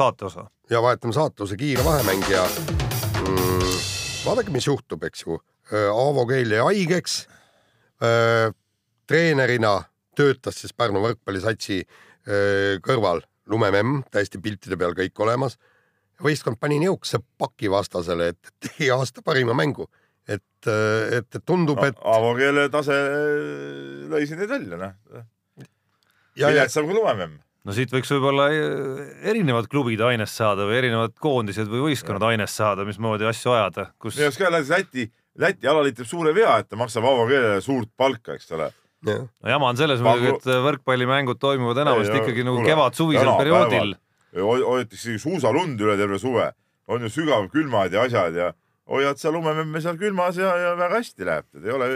[0.00, 0.48] saate osa.
[0.70, 2.46] ja vahetame saatuse kiire vahemäng ja
[3.20, 3.74] mm,
[4.24, 5.38] vaadake, mis juhtub, eks ju.
[5.72, 7.26] Aavo Keel jäi haigeks.
[9.06, 9.82] treenerina
[10.16, 11.78] töötas siis Pärnu võrkpallisatsi
[12.28, 15.58] öö, kõrval lumememm, täiesti piltide peal kõik olemas.
[16.22, 19.88] võistkond pani niisuguse paki vastasele, et tegi aasta parima mängu.
[20.28, 22.94] et, et, et tundub, et Aavo keele tase
[24.08, 25.24] lõi siin neid välja, noh.
[26.36, 27.38] viletsam kui lumememm.
[27.64, 32.60] No siit võiks võib-olla eh, erinevad klubid ainest saada või erinevad koondised või võistkonnad ainest
[32.60, 35.06] saada, mismoodi asju ajada, kus minu arust ka Läti,
[35.40, 38.70] Läti alaliit teeb suure vea, et ta maksab Aavo keelele suurt palka, eks ole.
[39.04, 39.24] Jah.
[39.28, 43.96] no jama on selles muidugi, et võrkpallimängud toimuvad enamasti ikkagi nagu kevad-suvisel perioodil.
[44.34, 46.50] hoitakse isegi suusalund üle terve suve,
[46.88, 48.52] on ju sügavkülmad ja asjad ja
[48.90, 51.90] hoiad seal lumememme seal külmas ja, ja väga hästi läheb, ei ole,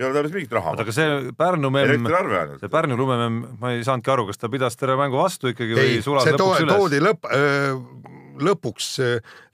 [0.00, 2.06] ei ole tarvis mingit raha oota, aga see Pärnu memm,
[2.60, 2.70] see.
[2.72, 6.02] Pärnu lumememm, ma ei saanudki aru, kas ta pidas terve mängu vastu ikkagi või ei,
[6.04, 6.80] sulas see to lõpuks üles?
[6.80, 7.28] toodi lõpp,
[8.48, 8.90] lõpuks,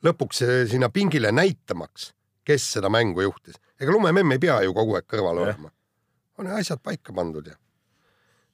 [0.06, 2.12] lõpuks sinna pingile näitamaks,
[2.46, 3.58] kes seda mängu juhtis.
[3.80, 5.48] ega lumememm ei pea ju kogu aeg kõrval Jah.
[5.48, 5.72] olema.
[6.38, 7.58] on asjad paika pandud ja.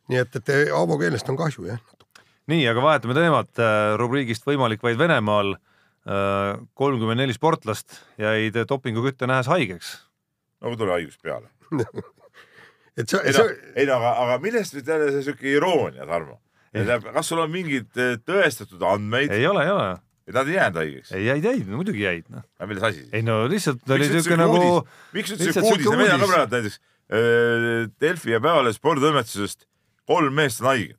[0.09, 1.83] nii et, et Aavo keelest on kahju jah.
[2.49, 3.65] nii, aga vahetame teemat,
[4.01, 5.59] rubriigist võimalik vaid Venemaal.
[6.75, 9.99] kolmkümmend neli sportlast jäid dopingukütte nähes haigeks.
[10.65, 11.53] nagu tuli haigus peale.
[12.99, 16.07] et see, ei no see,, ei no aga, aga millest nüüd jälle see siuke iroonia,
[16.09, 16.39] Tarmo?
[17.13, 19.91] kas sul on mingeid eh, tõestatud andmeid, ei ole, ei ole.
[20.29, 21.13] et nad ei jäänud haigeks?
[21.17, 22.45] ei jäid, jäid, no muidugi jäid, noh.
[22.59, 23.11] aga milles asi siis?
[23.17, 24.63] ei no lihtsalt oli siuke nagu,
[25.17, 27.67] miks üldse siuke uudis, meil on ka praegu näiteks äh,
[28.01, 29.67] Delfi ja Päevalehe sporditoimetusest
[30.09, 30.99] kolm meest on haiged.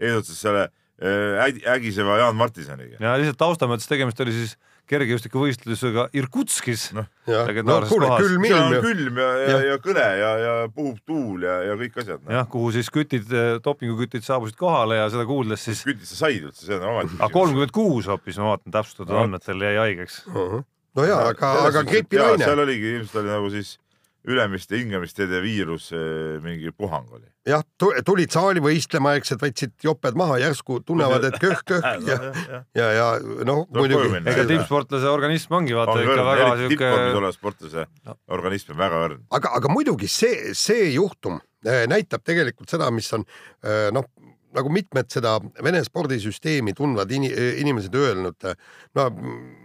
[0.00, 3.00] eesotsas selle äh, Ägi- Ägiseva Jaan Martinsoniga.
[3.00, 4.56] ja lihtsalt tausta mõttes tegemist oli siis
[4.90, 8.24] kergejõustikuvõistlusega Irkutskis Noh, no kohas.
[8.24, 8.80] külm ilm on ju.
[8.84, 12.32] külm ja, ja, ja kõle ja, ja puhub tuul ja, ja kõik asjad no..
[12.34, 13.30] jah, kuhu siis kütid,
[13.64, 17.30] dopingukütid saabusid kohale ja seda kuuldes siis, kütid sa said üldse, see on ometi aga
[17.36, 19.22] kolmkümmend kuus hoopis, ma vaatan täpsustatud No.
[19.26, 20.24] andmetel jäi haigeks.
[20.30, 23.76] no ja, aga, aga gripilaine, seal oligi ilmselt oli nagu siis
[24.28, 25.90] ülemiste hingamisteede viirus,
[26.44, 27.26] mingi puhang oli.
[27.48, 32.18] jah, tulid saali võistlema, eks, et võtsid joped maha, järsku tunnevad, et köh-köh ja,
[32.76, 33.06] ja, ja
[33.48, 37.86] noh, muidugi ega tippsportlase organism ongi vaata on ikka õrn, väga tippvormis siuke, olev sportlase
[38.36, 39.22] organism on väga õrn.
[39.40, 44.08] aga, aga muidugi see, see juhtum eh, näitab tegelikult seda, mis on eh, noh,
[44.56, 47.30] nagu mitmed seda Vene spordisüsteemi tundvad ini,
[47.62, 48.48] inimesed öelnud.
[48.98, 49.59] no mm,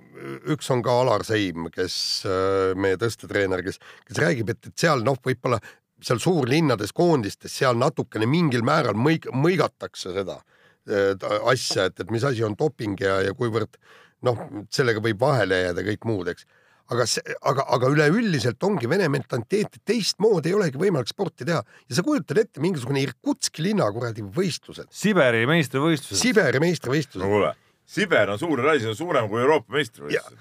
[0.53, 1.95] üks on ka Alar Seim, kes
[2.29, 5.59] eh, meie tõstetreener, kes, kes räägib, et, et seal noh, võib-olla
[6.05, 10.41] seal suurlinnades koondistes seal natukene mingil määral mõig-, mõigatakse seda
[10.85, 13.79] ta- asja, et, et mis asi on doping ja, ja kuivõrd
[14.25, 16.47] noh, sellega võib vahele jääda kõik muud, eks.
[16.93, 21.63] Aga see, aga, aga üleüldiselt ongi Vene mentaliteet, et teistmoodi ei olegi võimalik sporti teha.
[21.89, 26.21] Ja sa kujutad ette mingisugune Irkutski linna kuradi võistlused, Siberi meistrivõistlused.
[26.21, 27.49] Siberi no meistrivõistlused, kuule,
[27.85, 30.37] Siber on suur on suurem kui Euroopa meistrivõistlused.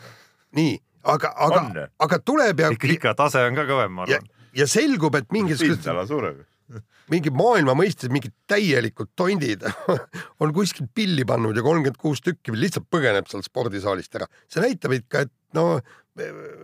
[0.57, 5.17] nii, aga, aga aga tuleb ja, ikka, tase on ka kõvem, ma arvan., ja selgub,
[5.19, 6.43] et mingisugused, pindala suurem.
[7.13, 9.67] mingi maailma mõistes mingid täielikud tondid
[10.43, 14.29] on kuskil pilli pannud ja kolmkümmend kuus tükki lihtsalt põgeneb sealt spordisaalist ära.
[14.49, 15.67] see näitab ikka, et no,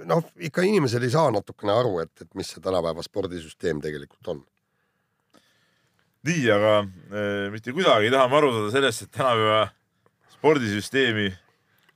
[0.08, 4.40] noh, ikka inimesed ei saa natukene aru, et, et mis see tänapäeva spordisüsteem tegelikult on.
[6.28, 9.66] nii, aga äh, mitte kuidagi ei taha ma aru saada sellest, et tänapäeva
[10.40, 11.30] spordisüsteemi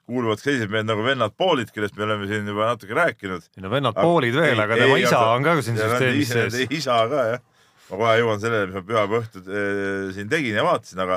[0.07, 3.47] kuuluvad sellised mehed nagu vennad Poolid, kellest me oleme siin juba natuke rääkinud.
[3.65, 6.57] no vennad poolid veel, aga tema isa on ka siin süsteemis sees.
[6.69, 7.45] isa ka jah,
[7.89, 11.17] ma kohe jõuan sellele, mis ma pühapäeva õhtul eh, siin tegin ja vaatasin, aga,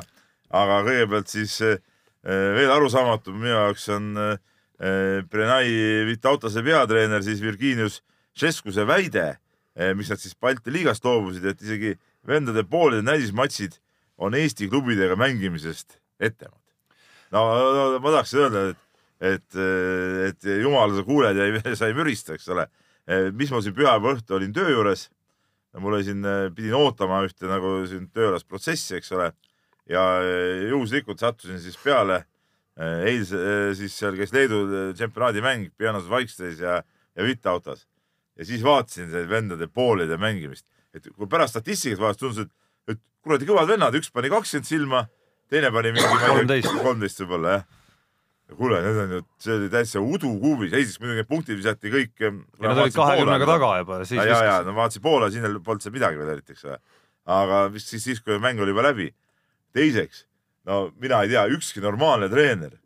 [0.61, 1.81] aga kõigepealt siis eh,
[2.23, 4.37] veel arusaamatum minu jaoks on eh,
[5.27, 7.99] Brenai Vitautase peatreener siis Virginius
[8.37, 9.39] Šeskuse väide,
[9.97, 11.95] mis nad siis Balti liigast loobusid, et isegi
[12.29, 13.79] vendade pooled näidismatšid
[14.21, 16.66] on Eesti klubidega mängimisest etemad.
[17.35, 17.43] No,
[18.03, 18.83] ma tahaks öelda, et,
[19.33, 19.59] et,
[20.29, 22.67] et jumal, sa kuuled ja ei, sa ei mürista, eks ole.
[23.33, 25.07] mis ma siin pühapäeva õhtul olin töö juures,
[25.79, 29.31] mul oli siin, pidin ootama ühte nagu siin tööalast protsessi, eks ole.
[29.87, 30.03] ja
[30.67, 33.37] juhuslikult sattusin siis peale eh, eilse,
[33.79, 36.81] siis seal käis Leedu tsempionaadi mäng Pianos Vaikstes ja,
[37.15, 37.87] ja Vitautas.
[38.35, 42.51] ja siis vaatasin vendade poolide mängimist, et kui pärast statistikat vaadates tundus, et,
[42.91, 45.07] et kuradi kõvad vennad, üks pani kakskümmend silma,
[45.51, 46.71] teine pani mingi Kolmteist.
[46.83, 47.65] kolmteist võib-olla jah.
[48.57, 52.13] kuule, need on ju, see oli täitsa udukuubis, esiteks muidugi need punktid visati kõik.
[52.21, 55.95] ja nad olid kahekümnega taga juba, ja, ja, ja no vaatasin Poola, siin polnud seal
[55.95, 56.79] midagi veel eriti, eks ole.
[57.37, 59.09] aga vist siis, siis kui mäng oli juba läbi.
[59.75, 60.25] teiseks,
[60.67, 62.77] no mina ei tea, ükski normaalne treener,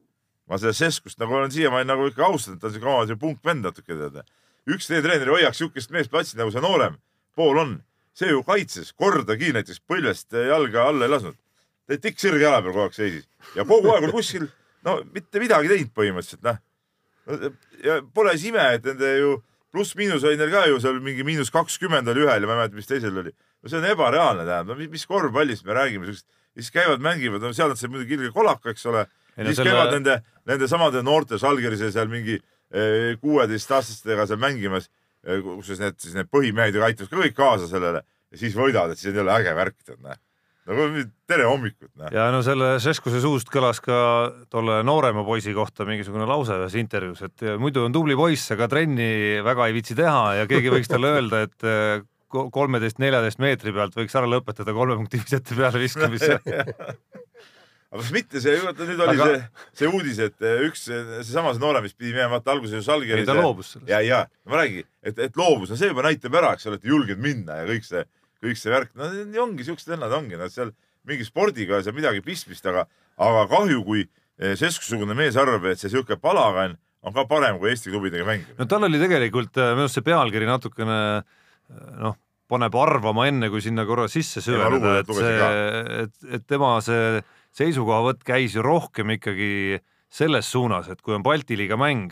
[0.50, 3.94] ma seda Seskust nagu olen siiamaani nagu ikka austanud, ta on siuke oma punkvend natuke
[3.94, 4.22] tead.
[4.70, 6.98] üks teine treener hoiaks siukest meest platsil nagu see noorem
[7.36, 7.78] pool on,
[8.18, 11.38] see ju kaitses kordagi näiteks põlvest jalga alla ei lasknud.
[11.98, 14.48] Tikk sirge jala peal kogu aeg seisis ja kogu aeg oli kuskil
[14.88, 16.60] no mitte midagi teinud põhimõtteliselt noh
[17.86, 19.34] ja pole siis ime, et nende ju
[19.72, 22.76] pluss-miinus oli neil ka ju seal mingi miinus kakskümmend oli ühel ja ma ei mäleta,
[22.76, 23.32] mis teisel oli.
[23.62, 26.26] no see on ebareaalne, tähendab, no mis- korvpallist me räägime, siuksed,
[26.58, 29.06] siis käivad, mängivad, no seal nad said muidugi ilge kolaka, eks ole.
[29.38, 30.18] Siis selle- käivad nende,
[30.50, 34.90] nende samade noorte Žalgirise seal mingi eh, kuueteistaastastega seal mängimas,
[35.22, 39.00] kusjuures need siis need põhimehed ju aitavad ka kõik kaasa sellele ja siis võidavad, et
[39.00, 40.18] siis on jälle äge värk, tead näe.
[40.70, 43.96] Nagu tere hommikut, ja no selle Šeskuse suust kõlas ka
[44.54, 49.42] tolle noorema poisi kohta mingisugune lause ühes intervjuus, et muidu on tubli poiss, aga trenni
[49.46, 53.98] väga ei viitsi teha ja keegi võiks talle öelda, et eh, ko- kolmeteist-neljateist meetri pealt
[53.98, 56.38] võiks ära lõpetada kolme punkti visete peale viskamise.
[57.92, 61.52] aga kas mitte see, vaata nüüd oli Aga- see, see uudis, et eh, üks, seesama
[61.58, 63.90] see noorem, mis pidi minema, vaata alguses ju ei, Žalgirise ta loobus sellest.
[63.92, 66.88] ja, ja ma räägin, et, et loobus, no see juba näitab ära, eks ole, et
[66.88, 68.06] julged minna ja kõik see,
[68.42, 69.10] kõik see värk, no
[69.44, 70.74] ongi, siuksed vennad ongi, nad seal
[71.08, 72.86] mingi spordiga ei saa midagi pistmist, aga,
[73.22, 77.72] aga kahju, kui eh, Sesku-sugune mees arvab, et see siuke palagan on ka parem kui
[77.72, 78.58] Eesti klubidega mängimine.
[78.60, 82.18] no tal oli tegelikult äh, minu arust see pealkiri natukene äh, noh,
[82.52, 85.38] paneb arvama enne, kui sinna korra sisse süveneda, et see,
[86.04, 87.22] et, et tema see
[87.58, 89.80] seisukohavõtt käis ju rohkem ikkagi
[90.12, 92.12] selles suunas, et kui on Balti liiga mäng,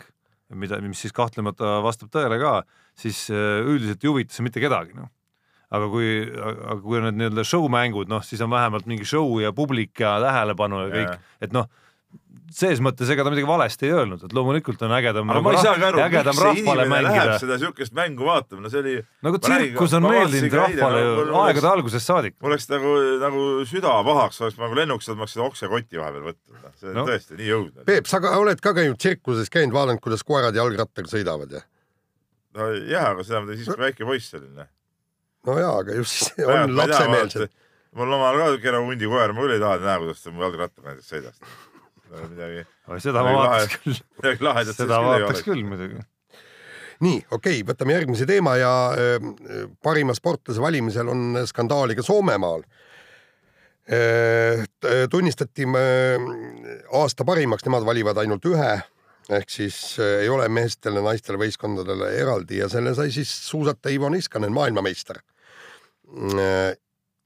[0.56, 2.54] mida, mis siis kahtlemata vastab tõele ka,
[2.98, 5.12] siis üldiselt ei huvita see mitte kedagi, noh
[5.70, 9.52] aga kui, aga kui on need nii-öelda show-mängud, noh siis on vähemalt mingi show ja
[9.54, 11.68] publik ja tähelepanu ja kõik et noh,
[12.50, 15.60] ses mõttes ega ta midagi valesti ei öelnud, et loomulikult on ägedam aga ma ei
[15.62, 17.36] saagi aru, miks see inimene läheb mängida.
[17.44, 18.96] seda siukest mängu vaatama, no see oli,
[19.28, 22.36] nagu tsirkus on meeldinud rahvale no ju aegade algusest saadik.
[22.42, 26.26] mul oleks nagu, nagu süda pahaks, oleks nagu lennuks saanud, ma oleks seda oksekoti vahepeal
[26.32, 27.06] võtnud, noh, see on No.
[27.12, 27.86] tõesti nii õudne.
[27.86, 31.62] Peep, sa ka oled ka käinud tsirkuses käinud, vaadanud, kuidas koerad jalgrattaga sõidavad ja?
[32.58, 34.66] nojah, aga seda ma tegin siis, kui väike poiss olin.
[35.47, 37.49] No jaa, aga just on lapsemeelsed.
[37.97, 41.12] mul omal ka kena hundikoer, ma küll ei taha näha, kuidas ta mu jalgrattaga näiteks
[41.13, 41.39] sõidas.
[42.30, 42.63] midagi,
[43.06, 46.04] seda ma vaataks küll, midagi lahedat seda vaataks küll muidugi.
[47.06, 49.32] nii, okei okay,, võtame järgmise teema ja äh,
[49.84, 52.65] parima sportlase valimisel on skandaali ka Soomemaal
[53.89, 54.67] äh,.
[55.10, 56.32] tunnistati äh,
[56.99, 58.73] aasta parimaks, nemad valivad ainult ühe
[59.30, 64.10] ehk siis äh, ei ole meestele, naistele võistkondadele eraldi ja selle sai siis suusataja Ivo
[64.10, 66.76] Niskanen, maailmameister äh,.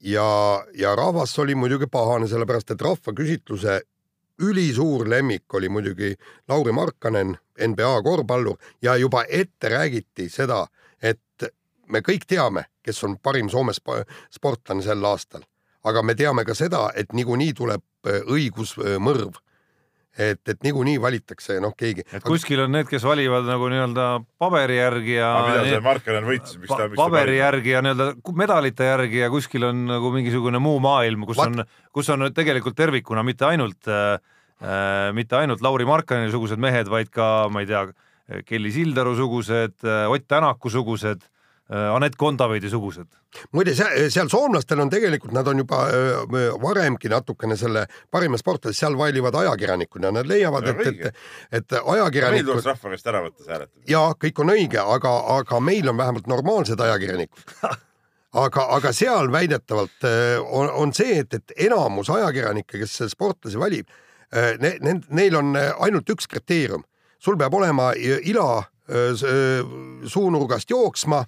[0.00, 0.28] ja,
[0.76, 3.80] ja rahvas oli muidugi pahane, sellepärast et rahvaküsitluse
[4.42, 6.14] ülisuur lemmik oli muidugi
[6.48, 7.36] Lauri Markkanen,
[7.68, 10.66] NBA korvpallur ja juba ette räägiti seda,
[11.02, 11.20] et
[11.88, 15.44] me kõik teame, kes on parim Soome sp- sportlane sel aastal,
[15.84, 19.38] aga me teame ka seda, et niikuinii tuleb äh, õigusmõrv.
[20.18, 22.04] et, et niikuinii valitakse noh, keegi.
[22.14, 24.06] et kuskil on need, kes valivad nagu nii-öelda
[24.40, 27.82] paberi järgi ja aga mida see Markkanen võitis, miks ta, miks ta paberi järgi ja
[27.84, 32.28] nii-öelda medalite järgi ja kuskil on nagu mingisugune muu maailm, kus Vat- on, kus on
[32.34, 34.16] tegelikult tervikuna mitte ainult äh,,
[34.62, 37.86] äh, mitte ainult Lauri Markkaneni sugused mehed, vaid ka ma ei tea,
[38.46, 41.26] Kelly Sildaru sugused, Ott Tänaku sugused,
[41.72, 43.06] Anett Kontaveidi sugused.
[43.56, 43.72] muide,
[44.12, 49.34] seal soomlastel on tegelikult, nad on juba öö, varemgi natukene selle parima sportlase, seal valivad
[49.40, 51.16] ajakirjanikud ja nad leiavad, et, et,
[51.50, 53.88] et meil tuleks ajakirjanikud rahva käest ära võtta see hääletamine.
[53.88, 57.56] ja kõik on õige, aga, aga meil on vähemalt normaalsed ajakirjanikud.
[58.44, 63.88] aga, aga seal väidetavalt äh, on, on see, et, et enamus ajakirjanikke, kes sportlasi valib,
[64.34, 66.84] ne, ne, neil on äh, ainult üks kriteerium,
[67.22, 69.74] sul peab olema ila äh, äh,
[70.10, 71.24] suunurgast jooksma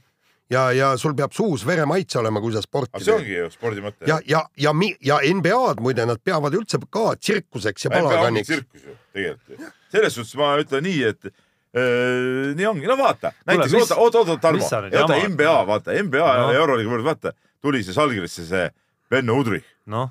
[0.51, 3.83] ja, ja sul peab suus veremaitse olema, kui sa sporti aga see ongi ju spordi
[3.85, 4.07] mõte.
[4.07, 8.47] ja, ja, ja, ja NBA-d muide, nad peavad üldse ka tsirkuseks ja palaganiks.
[8.51, 9.73] tsirkus ju tegelikult ju.
[9.93, 14.19] selles suhtes ma ütlen nii, et äh, nii ongi, no vaata, näiteks mis- oota, oota,
[14.25, 15.19] oota, Tarmo, oota?
[15.29, 16.53] NBA, vaata NBA No.
[16.53, 17.33] ja Euroliiga võrd, vaata,
[17.63, 18.71] tuli see Salgrisse see
[19.11, 20.09] Benno Udrich, noh,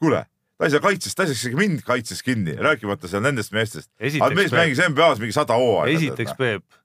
[0.00, 0.24] kuule,
[0.58, 3.90] ta ei saa kaitses, ta ei saa isegi mind kaitses kinni, rääkimata seal nendest meestest.
[3.98, 5.96] Aga mees peab- mängis NBA-s mingi sada hooaega.
[5.98, 6.80] esiteks Peep, Noh.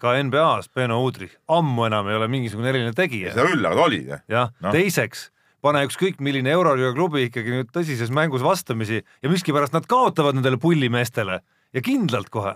[0.00, 3.32] Ka NBA-s Beno Udrich ammu enam ei ole mingisugune eriline tegija.
[3.34, 4.02] seda küll, aga ta oli.
[4.10, 4.74] jah Noh.
[4.74, 5.30] teiseks
[5.62, 10.58] pane ükskõik milline Euroliiga klubi ikkagi nüüd tõsises mängus vastamisi ja miskipärast nad kaotavad nendele
[10.60, 11.38] pullimeestele
[11.72, 12.54] ja kindlalt kohe.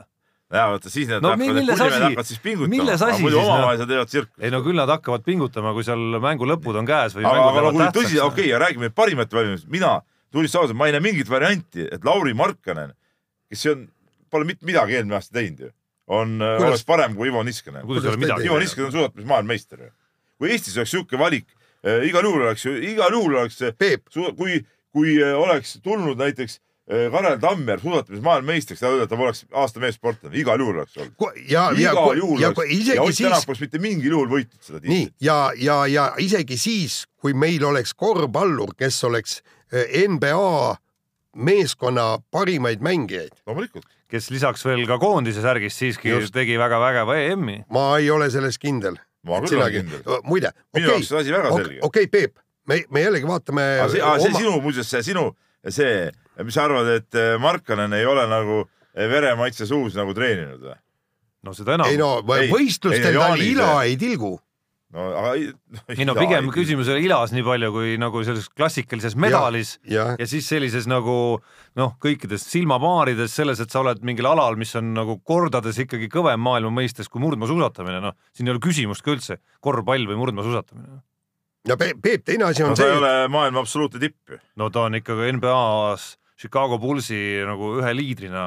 [0.53, 3.19] ja vaata siis need No hakkavad, need pullimehed hakkavad siis pingutama.
[3.23, 3.47] Muidu noh?
[3.47, 4.43] omavahel sa teevad tsirkust.
[4.43, 7.65] ei no küll nad hakkavad pingutama, kui seal mängu lõpud on käes või aga, aga
[7.67, 9.97] no kui tõsi, okei okay,, räägime parimate valimistest, mina
[10.35, 12.93] tunnistades ausalt, ma ei näe mingit varianti, et Lauri Markkanen,
[13.51, 13.89] kes on,
[14.31, 15.73] pole mitte midagi eelmine aasta teinud ju,
[16.07, 17.85] on, Kuidas- oleks parem kui Ivo Niskanen.
[18.45, 19.91] Ivo Niskanen on suusatamise maailmameister ju.
[20.39, 21.47] kui Eestis oleks niisugune valik
[21.87, 23.59] äh,, igal juhul oleks ju, igal juhul oleks
[24.37, 24.61] kui,
[24.93, 26.61] kui äh, oleks tulnud näiteks
[26.93, 30.97] äh, Karel Tammer suusatamise maailmameistriks, ta öelda, et ta poleks aasta meessportlane, igal juhul oleks
[30.97, 31.43] olnud.
[31.49, 34.31] ja, ja, igal juhul ja oleks ja isegi Ott Tänak siis, poleks mitte mingil juhul
[34.31, 35.21] võitnud seda nii tiitlit.
[35.21, 39.41] ja, ja, ja isegi siis, kui meil oleks korvpallur, kes oleks
[39.73, 40.77] eh, NBA
[41.37, 43.89] meeskonna parimaid mängijaid, loomulikult.
[44.11, 46.35] Kes lisaks veel ka koondise särgis siiski Just.
[46.37, 47.59] Tegi väga vägeva EM-i.
[47.73, 48.99] ma ei ole selles kindel.
[49.27, 50.23] ma küll olen kindel.
[50.25, 52.39] muide, minu okei okei okei, Peep,
[52.69, 55.29] me, me jällegi vaatame aga see, aga see sinu, muuseas see sinu,
[55.67, 56.09] see,
[56.45, 60.81] mis sa arvad, et äh, Markkanen ei ole nagu äh, veremaitse suus nagu treeninud või?
[61.47, 62.01] no seda enam ei.
[62.01, 64.33] no võistlustel ei, ta Jaani ila ei tilgu.
[64.97, 68.23] no aga ei no, ei no pigem küsimus ei ole ilas nii palju kui nagu
[68.27, 71.17] selles klassikalises medalis jah, ja siis sellises nagu
[71.77, 76.41] noh, kõikides silmapaarides selles, et sa oled mingil alal, mis on nagu kordades ikkagi kõvem
[76.43, 81.01] maailma mõistes kui murdmaasuusatamine, noh, siin ei ole küsimust ka üldse, korvpall või murdmaasuusatamine.
[81.69, 84.39] ja Peep, Peep, teine asi no on ta see ei, ole maailma absoluutne tipp ju.
[84.57, 88.47] no ta on ikka NBA-s Chicago Bullsi nagu ühe liidrina,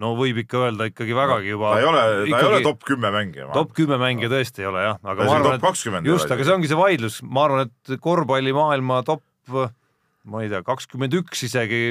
[0.00, 2.86] no võib ikka öelda ikkagi vägagi juba ta ei ole, ta ei ikkagi ole top
[2.88, 3.50] kümme mängija.
[3.56, 6.14] top kümme mängija tõesti ei ole jah, Ta aga ma isegi arvan, top 20 et
[6.14, 11.16] just, aga see ongi see vaidlus, ma arvan, et korvpallimaailma top, ma ei tea, kakskümmend
[11.20, 11.82] üks isegi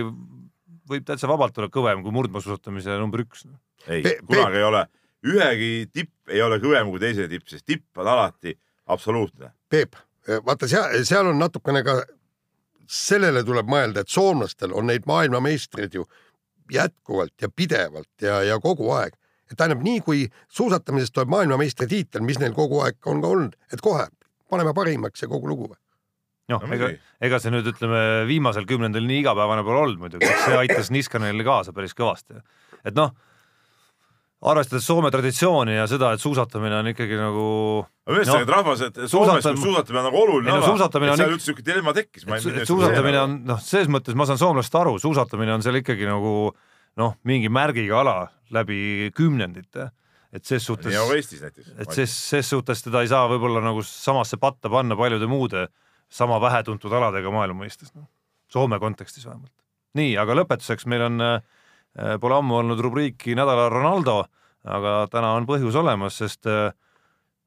[0.90, 3.46] võib täitsa vabalt olla kõvem kui murdmaasuusatamise number üks.
[3.88, 4.86] ei kunagi ei ole,
[5.26, 8.56] ühegi tipp ei ole kõvem kui teise tipp, sest tipp on alati
[8.90, 9.52] absoluutne.
[9.70, 9.96] Peep,
[10.46, 12.00] vaata seal, seal on natukene ka,
[12.90, 16.06] sellele tuleb mõelda, et soomlastel on neid maailmameistreid ju
[16.74, 19.14] jätkuvalt ja pidevalt ja, ja kogu aeg.
[19.50, 23.82] et tähendab nii, kui suusatamises tuleb maailmameistritiitel, mis neil kogu aeg on ka olnud, et
[23.82, 24.06] kohe
[24.50, 25.76] paneme parimaks ja kogu lugu.
[26.50, 26.88] Noh No, ega
[27.22, 31.74] ega see nüüd ütleme viimasel kümnendil nii igapäevane pole olnud muidugi, see aitas Niskanenile kaasa
[31.76, 32.40] päris kõvasti.
[32.84, 33.12] et noh,
[34.50, 37.46] arvestades Soome traditsiooni ja seda, et suusatamine on ikkagi nagu
[38.08, 39.12] aga ühesõnaga no,, rahvas, et Soomes,
[39.44, 42.24] suusatam- suusatamine on nagu oluline ala, et on seal ik- üldse niisugune dilemma tekkis.
[42.26, 45.76] et su- et suusatamine on noh, selles mõttes ma saan soomlast aru, suusatamine on seal
[45.82, 46.54] ikkagi nagu
[46.98, 48.16] noh, mingi märgiga ala
[48.56, 49.90] läbi kümnendite,
[50.34, 54.96] et ses suhtes et ses, ses suhtes teda ei saa võib-olla nagu samasse patta panna
[54.96, 55.68] paljude muude
[56.10, 58.08] sama vähetuntud aladega maailma mõistes no.,
[58.50, 59.54] Soome kontekstis vähemalt.
[59.94, 61.42] nii, aga lõpetuseks meil on äh,,
[62.22, 64.24] pole ammu olnud rubriiki Nädala Ronaldo,
[64.66, 66.72] aga täna on põhjus olemas, sest äh,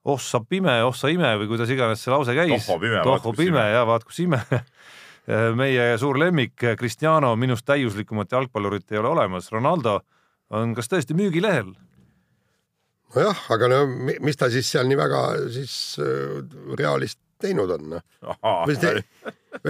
[0.05, 2.67] oh sa pime, oh sa ime või kuidas iganes see lause käis.
[3.07, 4.41] Tohho pime, ja vaat kus ime
[5.61, 10.01] meie suur lemmik Cristiano, minust täiuslikumat jalgpallurit ei ole olemas, Ronaldo
[10.51, 11.71] on kas tõesti müügilehel?
[13.13, 15.21] nojah, aga no mi- mis ta siis seal nii väga
[15.53, 16.39] siis äh,
[16.79, 18.05] Realist teinud on, noh.
[18.79, 19.03] see,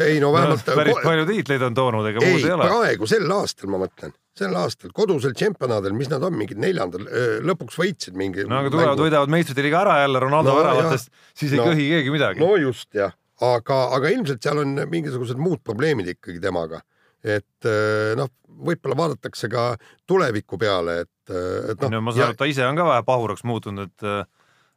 [0.04, 2.68] ei no vähemalt päris palju tiitleid on toonud, ega muud ei, ole.
[2.68, 7.08] praegu sel aastal ma mõtlen, sel aastal kodusel tšempionaadil, mis nad on, mingid neljandal,
[7.48, 8.44] lõpuks võitsid mingi.
[8.48, 11.70] no aga tulevad, võidavad meistrite liiga ära jälle Ronaldo No no, väravatest, siis ei No.
[11.70, 12.44] köhi keegi midagi.
[12.44, 16.82] no just jah, aga, aga ilmselt seal on mingisugused muud probleemid ikkagi temaga,
[17.24, 17.70] et
[18.18, 18.30] noh,
[18.62, 19.72] võib-olla vaadatakse ka
[20.06, 21.34] tuleviku peale, et,
[21.72, 24.30] et no, noh ma saan aru, et ta ise on ka vähe pahuraks muutunud, et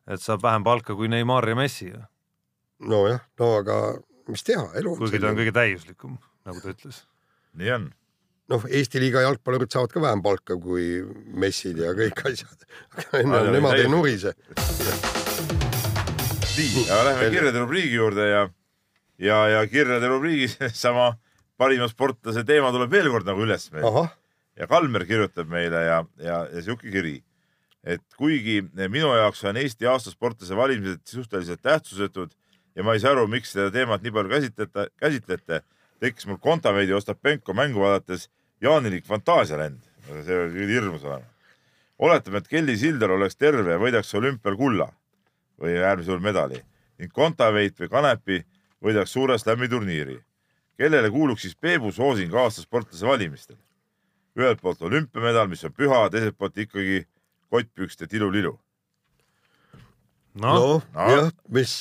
[0.06, 1.88] et saab vähem palka kui Neimar ja Messi,
[2.90, 3.78] nojah, no aga
[4.32, 6.18] mis teha, elu on kuigi ta on kõige täiuslikum,
[6.48, 7.04] nagu ta ütles.
[7.60, 7.88] nii on.
[8.54, 11.02] noh, Eesti liiga jalgpallurid saavad ka vähem palka kui
[11.46, 12.68] messid ja kõik asjad,
[13.06, 14.36] aga Aa, nemad ei nurise.
[16.56, 18.44] nii, aga lähme kirjade rubriigi juurde ja,
[19.22, 21.14] ja, ja kirjade rubriigis sama
[21.58, 24.08] parima sportlase teema tuleb veel kord nagu üles meil
[24.56, 27.18] ja Kalmer kirjutab meile ja, ja, ja sihuke kiri,
[27.84, 32.34] et kuigi minu jaoks on Eesti aastasportlase valimised suhteliselt tähtsusetud
[32.76, 35.62] ja ma ei saa aru, miks seda teemat nii palju käsitlete, käsitlete,
[36.04, 38.30] tekkis mul Kontaveidi Ostapenko mängu vaadates
[38.62, 39.80] jaanilik fantaasialend.
[40.06, 41.26] see oli küll hirmus olema.
[42.00, 44.90] oletame, et Kelly Sildaru oleks terve ja võidaks olümpial kulla
[45.62, 46.64] või äärmisel juhul medali.
[47.00, 48.44] ning Kontaveit või Kanepi
[48.84, 50.20] võidaks suure slam'i turniiri.
[50.78, 53.58] kellele kuuluks siis Peebu soosing aasta sportlase valimistel?
[54.36, 57.06] ühelt poolt olümpiamedal, mis on püha, teiselt poolt ikkagi
[57.50, 58.60] kottpükste tilulilu.
[60.36, 61.06] Noh noh no.
[61.12, 61.74] jah, mis,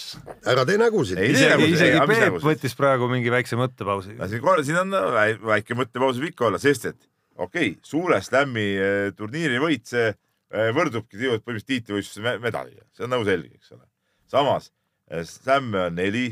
[0.47, 1.19] ära tee nägusid.
[1.19, 4.15] Isegi, isegi Peep võttis praegu mingi väikse mõttepausi.
[4.19, 7.01] no siin, siin on väi- väike mõttepaus võib ikka olla, sest et
[7.35, 12.87] okei okay,, suure slam'i eh, turniiri võit, see eh, võrdubki tegelikult põhimõtteliselt tiitlivõistluse me- medaliga,
[12.95, 13.85] see on nagu selge, eks ole.
[14.31, 14.71] samas
[15.11, 16.29] eh, slam'e on neli,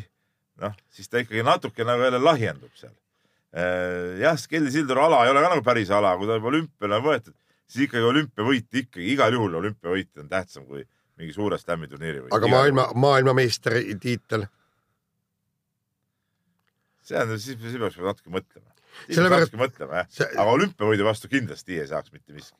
[0.62, 2.94] noh siis ta ikkagi natuke nagu jälle lahjendub seal.
[4.22, 7.04] jah, Kelly Sildaru ala ei ole ka nagu päris ala, kui ta juba olümpiale on
[7.04, 7.34] võetud,
[7.66, 10.86] siis ikkagi olümpiavõit ikkagi igal juhul olümpiavõit on tähtsam kui
[11.20, 12.34] mingi suure slam'i turniiri võit.
[12.36, 14.46] aga maailma, maailmameistri tiitel,
[17.02, 18.68] see on, siis, siis peaks natuke mõtlema.
[19.08, 22.58] Sellepärast- natuke mõtlema jah see- aga olümpiavõidu vastu kindlasti ei saaks mitte miski.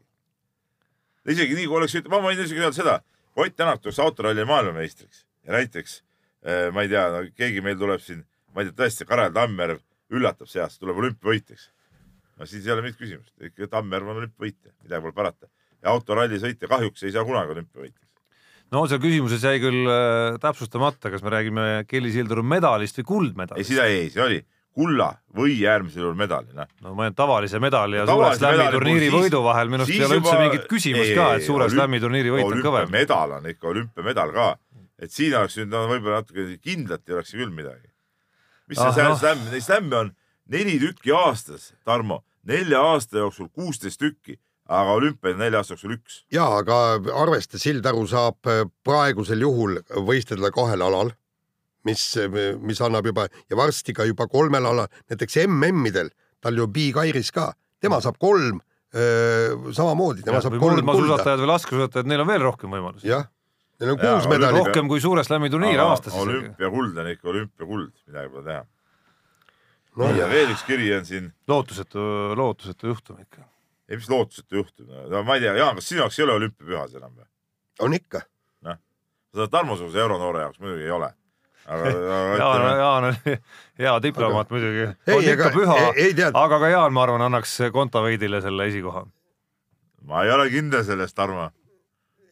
[1.28, 3.00] isegi nii, kui oleks, ma võin isegi öelda seda,
[3.36, 6.03] Ott Tänak tuleks autoralli maailmameistriks ja näiteks
[6.44, 9.80] äh, ma ei tea no,, keegi meil tuleb siin, ma ei tea, tõesti, Karel Tammjärv
[10.12, 11.70] üllatab see aasta, tuleb olümpiavõitjaks.
[12.36, 15.48] no siis ei ole mingit küsimust, ikka Tammjärv on olümpiavõitja, midagi pole parata.
[15.82, 18.11] ja autoralli sõitja kahjuks ei saa kunagi olümpiavõitjaks.
[18.73, 23.11] No seal küsimuses jäi küll äh, täpsustamata, kas me räägime Kelly Sildaru medalist või ei,
[23.12, 23.73] kuldmedalist.
[23.73, 24.41] seda ei, see oli
[24.73, 26.68] kulla või äärmisel juhul medali, noh.
[26.81, 30.18] no ma olen tavalise medali ja suure slam'i turniiri võidu vahel minu arust ei ole
[30.23, 32.89] üldse mingit küsimust ei, ka, ei, et suure slam'i turniiri võit on kõvem.
[32.89, 34.49] olümpiamedal on ikka olümpiamedal ka,
[35.03, 37.93] et siin oleks nüüd no, võib-olla natuke kindlalt ei oleks küll midagi.
[38.73, 39.20] mis see Ah, ah, noh.
[39.20, 40.14] slämm, neid slämme on
[40.57, 45.96] neli tükki aastas, Tarmo, nelja aasta jooksul kuusteist tükki, aga olümpiaid on nelja aasta jooksul
[45.96, 46.22] üks.
[46.32, 46.78] ja aga
[47.18, 51.12] arvesta, Sildaru saab äh, praegusel juhul võistelda kahel alal,
[51.88, 52.04] mis,
[52.62, 57.32] mis annab juba ja varsti ka juba kolmel alal, näiteks MM-idel, tal ju Big Airis
[57.34, 57.52] ka,
[57.82, 58.60] tema saab kolm
[58.94, 63.08] öö, samamoodi, tema saab või kolm kulda, murdmaasuusatajad või laskesuusatajad, neil on veel rohkem võimalusi.
[63.10, 63.26] jah,
[63.82, 68.30] neil on kuus medalit, rohkem kui suure slam'i turniir aastas olümpiakuld on ikka olümpiakuld, midagi
[68.36, 68.62] pole teha
[69.92, 70.06] No.
[70.08, 70.14] no..
[70.16, 72.00] ja veel üks kiri on siin, lootusetu,
[72.38, 73.44] lootusetu juhtum ikka.
[73.93, 76.95] Ei mis lootusetu juhtum, no ma ei tea, Jaan, kas sinu jaoks ei ole olümpiapühas
[76.99, 77.26] enam või?
[77.84, 78.22] on ikka.
[79.32, 81.09] seda Tarmo-suguse euronoore jaoks muidugi ei ole.
[81.66, 83.16] aga, aga Jaan, Jaan on
[83.84, 84.86] hea diplomaat muidugi.
[85.07, 85.76] Ei, on ikka aga- püha
[86.45, 89.05] aga ka Jaan, ma arvan, annaks Kontaveidile selle esikoha.
[90.09, 91.51] ma ei ole kindel selles, Tarmo.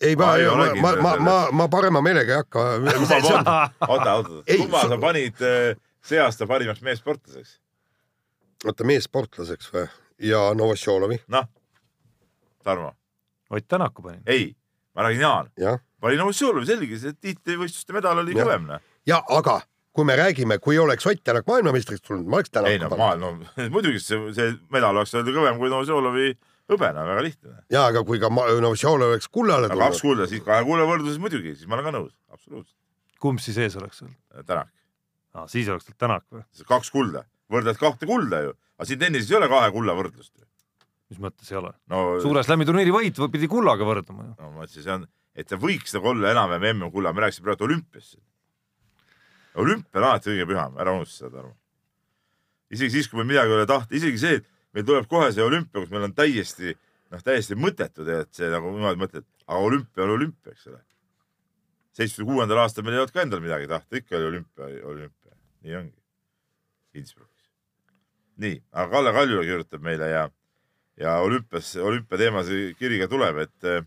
[0.01, 2.61] ei, ma Ma ma, ma, ma, ma, ma parema meelega ei hakka.
[3.89, 7.59] oota, oota, kumma sa panid eh, see aasta parimaks meessportlaseks?
[8.67, 9.87] oota, meessportlaseks või?
[10.21, 11.49] Ja Novosjolovi, noh,
[12.65, 12.93] Tarmo,
[13.51, 14.23] Ott Tänaku panin.
[14.27, 14.57] ei,
[14.95, 15.81] ma räägin Jaan, jah.
[16.01, 18.85] panin Ossiolovi selge, see tiitlivõistluste medal oli kõvem, noh.
[19.07, 19.61] ja aga
[19.93, 23.49] kui me räägime, kui oleks Ott Tänak maailmameistriks tulnud, ma oleks ei no Tänaku pannud.
[23.57, 26.33] no muidugi see, see medal oleks olnud kõvem kui Ossiolovi
[26.71, 27.57] hõbena, väga lihtne.
[27.73, 31.21] ja aga kui ka Novosjolov oleks kullale aga kaks tulnud, kulda, siis kahe kulla võrdluses
[31.23, 32.77] muidugi, siis ma olen ka nõus, absoluutselt.
[33.23, 34.71] kumb siis ees oleks olnud Tänak,
[35.35, 35.49] ah,?
[35.51, 36.45] siis oleks tal Tänak või?
[36.69, 40.47] kaks kulda, võrdled kahte kulda ju, aga siin tennises ei ole kahe kulla võrdlust ju.
[41.13, 41.75] mis mõttes ei ole?
[41.93, 44.35] no suure slam'i turniiri võit või pidi kullaga võrduma ju.
[44.39, 45.07] no ma ütlesin, see on,
[45.37, 48.25] et ta võiks nagu olla enam-vähem MM-kulla, me rääkisime praegu olümpiast siin.
[49.61, 51.53] olümpia on alati kõige püham, ära unusta seda, Tarmo.
[52.73, 55.45] isegi siis, kui meil midagi ei ole tahta, isegi see, et meil tuleb kohe see
[55.45, 56.73] olümpia, kus meil on täiesti,
[57.13, 60.81] noh, täiesti mõttetu tegelikult see nagu niimoodi mõtled, aga olümpia on olümpia, eks ole.
[62.01, 65.77] seitsmekümne kuuendal aastal meil ei olnud ka endal midagi tahta, ikka oli olümpia, olümpia, nii
[65.83, 65.99] ongi.
[66.97, 67.30] Innsbruckis.
[68.41, 70.27] nii, aga Kalle Kaljula kirjutab meile ja,
[71.01, 73.83] ja olümpias, olümpiateema see kiri ka tuleb, et äh,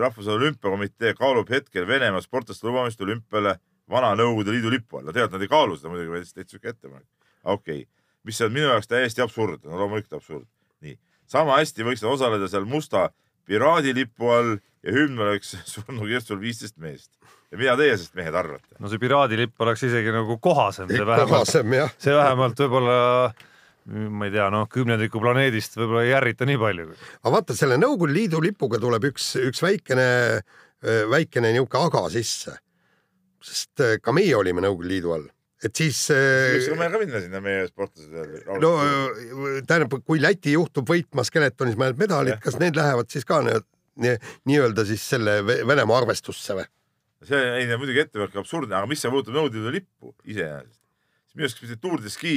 [0.00, 3.56] rahvusvaheline olümpiakomitee kaalub hetkel Venemaa sportlaste lubamist olümpiale
[3.90, 5.06] vana Nõukogude Liidu lipu all.
[5.06, 7.06] no tegelikult nad ei kaalu seda muidugi, vaid täitsa siuke ettepanek.
[7.44, 7.90] okei okay.,
[8.26, 10.48] mis on minu jaoks täiesti absurd, no loomulikult absurd.
[10.84, 10.98] nii,
[11.30, 13.10] sama hästi võiks osaleda seal musta
[13.46, 17.12] piraadilipu all ja hümn oleks surnukirstul viisteist meest.
[17.52, 18.76] Ja mida teie sellest mehed arvate?
[18.80, 22.96] no see piraadilipp oleks isegi nagu kohasem, see vähemalt, kohasem jah, see vähemalt võib-olla
[23.86, 26.88] ma ei tea, noh, kümnendiku planeedist võib-olla ei ärrita nii palju.
[27.22, 30.06] aga vaata selle Nõukogude Liidu lipuga tuleb üks, üks väikene,
[31.12, 32.56] väikene niisugune aga sisse.
[33.46, 35.28] sest äh, ka meie olime Nõukogude Liidu all,
[35.62, 38.50] et siis võiks ka äh, meil ka minna sinna meie sportlased.
[38.64, 43.38] no äh, tähendab, kui Läti juhtub võitma skeletonis mõned medalid kas need lähevad siis ka
[43.46, 43.62] nii-
[44.02, 44.18] nii-
[44.50, 46.66] nii-öelda siis selle Ve- Venemaa arvestusse või?
[47.24, 50.80] See ei, muidugi ettevõtlik absurdne, aga mis see puudutab Nõukogude Liidu lippu iseenesest,
[51.26, 52.36] siis minu arust mitte Tour de Ski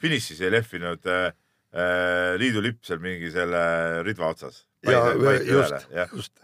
[0.00, 1.32] finišis ei lehvinud äh,
[1.74, 3.62] äh, liidu lipp seal mingi selle
[4.06, 4.64] ridva otsas.
[4.86, 5.02] ja
[5.44, 6.34] just, just.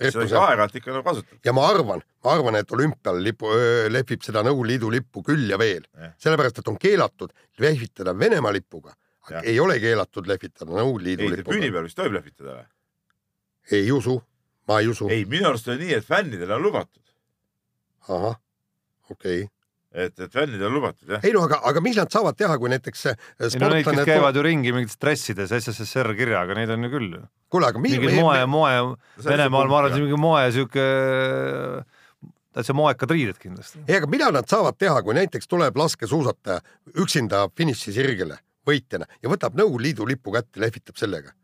[0.00, 1.40] seda ikka aeg-ajalt ikka nagu kasutad.
[1.44, 3.50] ja ma arvan, ma arvan, et olümpial lipu,
[3.90, 5.86] lehvib seda Nõukogude Liidu lippu küll ja veel
[6.20, 8.94] sellepärast et on keelatud lehvitada Venemaa lipuga,
[9.30, 9.44] Jah.
[9.44, 11.78] ei ole keelatud lehvitada Nõukogude Liidu ei, püüni lipuga.
[11.78, 12.68] peal vist tohib lehvitada või?
[13.80, 14.16] ei usu,
[14.68, 15.10] ma ei usu.
[15.10, 17.09] ei, minu arust oli nii, et fännidele on lubatud.
[18.08, 18.36] ahah,
[19.10, 19.48] okei okay..
[19.92, 21.24] et, et fännidel on lubatud jah.
[21.26, 23.88] ei no aga, aga mis nad saavad teha, kui näiteks äh, ei no neid, kes
[23.90, 27.16] sportlane käivad ju ringi mingites dressides SSSR kirjaga, neid on ju küll.
[27.52, 28.76] kuule, aga mi- mingi mi- moe, moe,
[29.18, 30.86] see Venemaal see ma arvan, et mingi moe sihuke,
[32.56, 33.82] täitsa moekad riided kindlasti.
[33.86, 36.62] ei, aga mida nad saavad teha, kui näiteks tuleb laskesuusataja
[37.02, 41.34] üksinda finišisirgele võitjana ja võtab Nõukogude Liidu lipu kätte, lehvitab sellega?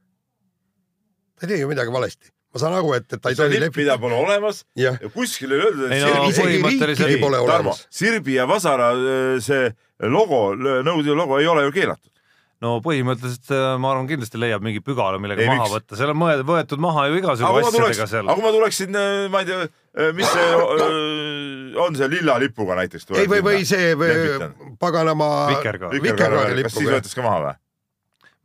[1.37, 2.31] ta ei tee ju midagi valesti.
[2.55, 5.53] Ma saan aru, et, et ta ei tohi lipp, mida pole olemas jah, ja kuskil
[5.53, 9.70] ei öeldud, ei et no põhimõtteliselt pole olemas., Sirbi ja Vasara öö, see
[10.12, 12.12] logo, Nõukogude logo ei ole ju keelatud.
[12.64, 15.74] no põhimõtteliselt äh, ma arvan, kindlasti leiab mingi pügala, millega Ei, maha miks?
[15.76, 18.38] võtta, seal on mõe- võetud maha ju igasugu asjadega seal aga.
[18.38, 18.97] kui ma tuleksin,
[19.34, 19.68] ma ei tea,
[20.16, 23.11] mis see öö, on see lilla lipuga näiteks.
[23.20, 24.16] ei või, või see või,
[24.80, 25.92] paganama Vikerkaar.
[26.01, 26.97] vikerkaare kas siis lipuga.
[26.97, 27.55] võetakse ka maha või?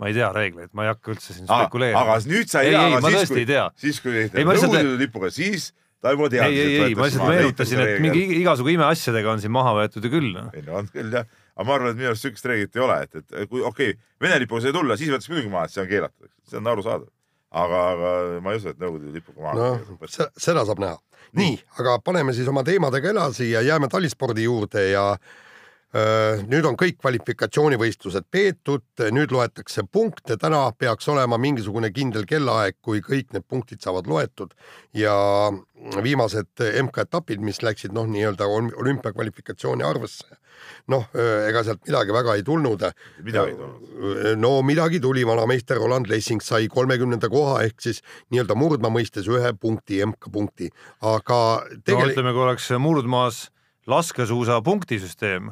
[0.02, 2.18] Ma ei tea reegleid, ma ei hakka üldse siin aga spekuleerima.
[2.32, 3.46] nüüd sa ei ei, tea, ei, aga siis kui
[3.84, 5.68] siis kui lihtsalt- Nõukogude Liidu lipuga, siis
[6.02, 6.50] ta juba teab.
[6.50, 10.14] ei, ei, ei, ma lihtsalt meenutasin, et mingi igasugu imeasjadega on siin maha võetud ju
[10.14, 10.32] küll.
[10.34, 10.50] noh.
[10.58, 12.98] ei no on küll jah, aga ma arvan, et minu arust siukest reeglit ei ole,
[13.06, 15.84] et, et kui okei okay,, Vene lipuga sai tulla, siis võetakse muidugi maha, et see
[15.84, 17.08] on keelatud, see on arusaadav.
[17.62, 20.10] aga, aga ma ei usu, et Nõukogude lipuga maha noh,
[20.42, 20.98] seda saab näha.
[21.38, 25.50] nii, aga paneme siis oma teemadega edasi ja jääme talispordi juurde ja öö,
[25.92, 33.02] nüüd on kõik kvalifikatsioonivõistlused peetud, nüüd loetakse punkte, täna peaks olema mingisugune kindel kellaaeg, kui
[33.04, 34.56] kõik need punktid saavad loetud
[34.96, 35.14] ja
[36.04, 40.38] viimased MK-etapid, mis läksid noh, nii-öelda ol- olümpiakvalifikatsiooni arvesse.
[40.88, 41.08] noh,
[41.48, 42.84] ega sealt midagi väga ei tulnud.
[43.24, 44.38] midagi ei tulnud.
[44.40, 49.54] no midagi tuli, vanameister Roland Lessing sai kolmekümnenda koha ehk siis nii-öelda murdma mõistes ühe
[49.60, 50.70] punkti, MK-punkti,
[51.02, 53.50] aga no tegelikult ütleme, kui oleks murdmaas
[53.88, 55.52] laskesuusa punktisüsteem,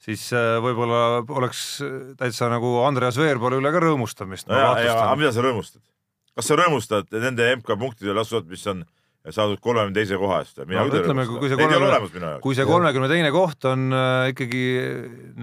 [0.00, 1.64] siis äh, võib-olla oleks
[2.20, 4.48] täitsa nagu Andreas Veerpalu üle ka rõõmustamist.
[4.48, 5.82] no ja, ja aga mida sa rõõmustad?
[6.36, 8.84] kas sa rõõmustad nende MK punktide lasud, mis on
[9.28, 10.62] saadud kolmekümne teise koha eest?
[10.64, 14.62] No ütleme, kui see kolmekümne- kui see kolmekümne teine koht on äh, ikkagi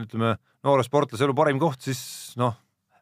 [0.05, 0.31] ütleme,
[0.65, 2.01] noore sportlase elu parim koht, siis
[2.41, 2.55] noh,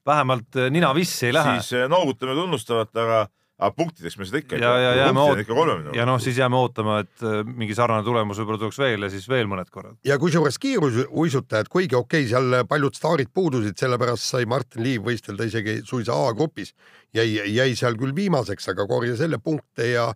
[0.06, 1.62] vähemalt äh, nina vissi ei lähe.
[1.64, 3.22] siis noogutame tunnustavalt, aga,
[3.56, 7.24] aga punktideks me seda ikka ja, ja jääme oot- ja noh, siis jääme ootama, et
[7.24, 9.95] äh, mingi sarnane tulemus võib-olla tuleks veel ja siis veel mõned korrad.
[10.03, 15.47] ja kusjuures kiirusuisutajad, kuigi okei okay,, seal paljud staarid puudusid, sellepärast sai Martin Liiv võistelda
[15.47, 16.74] isegi suisa A-grupis,
[17.16, 20.10] jäi, jäi seal küll viimaseks, aga korjas jälle punkte ja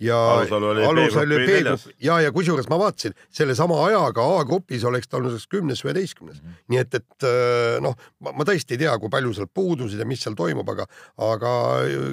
[0.00, 1.84] ja Alusalu oli Alusalu B-grupi neljas.
[2.00, 6.40] Ja, ja kusjuures ma vaatasin, sellesama ajaga A-grupis oleks ta olnud kümnes üheteistkümnes.
[6.42, 6.56] Mhm.
[6.72, 10.22] nii et, et äh, noh, ma tõesti ei tea, kui palju seal puudusid ja mis
[10.24, 10.86] seal toimub, aga,
[11.30, 11.52] aga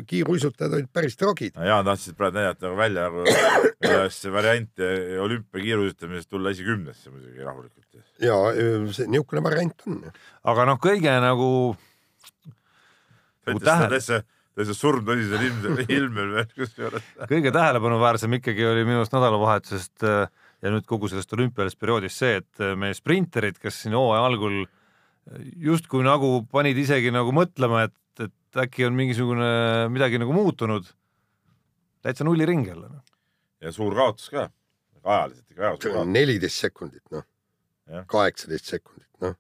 [0.10, 1.56] kiiruisutajad olid päris tragid.
[1.56, 3.26] Jaan tahtis praegu näidata nagu välja nagu
[3.92, 4.92] üles varianti
[5.24, 7.84] olümpia kiiruisutamisest tulla esikümnesse muidugi rahulikult.
[8.22, 10.02] ja öö, see niisugune variant on.
[10.44, 11.50] aga noh, kõige nagu
[13.48, 14.24] Nagu tähe-
[14.58, 17.06] täitsa, surmtõsisel ilmsel ilmel veel kusjuures.
[17.30, 20.26] kõige tähelepanuväärsem ikkagi oli minu arust nädalavahetusest äh,
[20.66, 24.64] ja nüüd kogu sellest olümpialisest perioodist see, et äh, meie sprinterid, kes siin hooaja algul
[24.66, 29.50] äh, justkui nagu panid isegi nagu mõtlema, et, et äkki on mingisugune
[29.94, 30.90] midagi nagu muutunud,
[32.06, 32.90] täitsa nulliring jälle.
[32.90, 33.18] noh.
[33.62, 34.50] ja suur kaotus ka,
[35.04, 36.14] ajaliselt ikka väga suur kaotus.
[36.18, 37.26] neliteist sekundit, noh
[38.12, 39.36] kaheksateist sekundit, noh.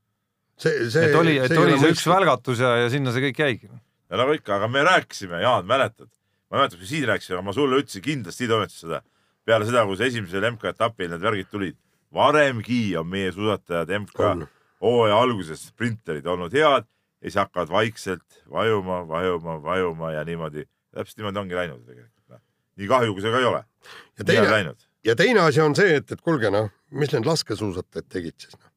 [0.59, 1.09] see, see.
[1.09, 3.71] et oli, et oli see üks välgatus ja, ja sinna see kõik jäigi.
[4.09, 6.09] Ja nagu ikka, aga me rääkisime, Jaan, mäletad?
[6.47, 9.01] ma ei mäleta, kas siin rääkisime, aga ma sulle ütlesin kindlasti toimetasin seda
[9.47, 11.79] peale seda, kui see esimesel MK-etapil need värgid tulid.
[12.13, 14.47] varemgi on meie suusatajad MK
[14.83, 20.63] hooaja alguses sprinterid olnud head ja siis hakkavad vaikselt vajuma, vajuma, vajuma ja niimoodi,
[20.95, 22.41] täpselt niimoodi ongi läinud tegelikult.
[22.77, 23.63] nii kahju, kui see ka ei ole.
[24.19, 28.39] ja teine, ja teine asi on see, et, et kuulge noh, mis need laskesuusatajad tegid
[28.39, 28.71] siis noh?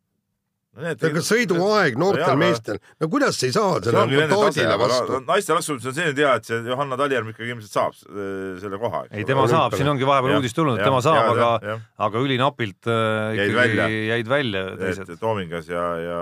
[0.78, 5.20] Aga sõiduaeg noortel meestel, no kuidas ei saa see selle aga vastu?
[5.26, 9.02] naiste laskesuusatus on selline tea, et see Johanna Talihärm ikkagi ilmselt saab äh, selle koha.
[9.10, 13.00] ei, tema saab, siin ongi vahepeal uudis tulnud, et tema saab, aga, aga ülinapilt äh,
[13.34, 13.88] Jäid ikkagi välja.
[14.14, 15.20] jäid välja teised et.
[15.20, 16.20] Toomingas ja, ja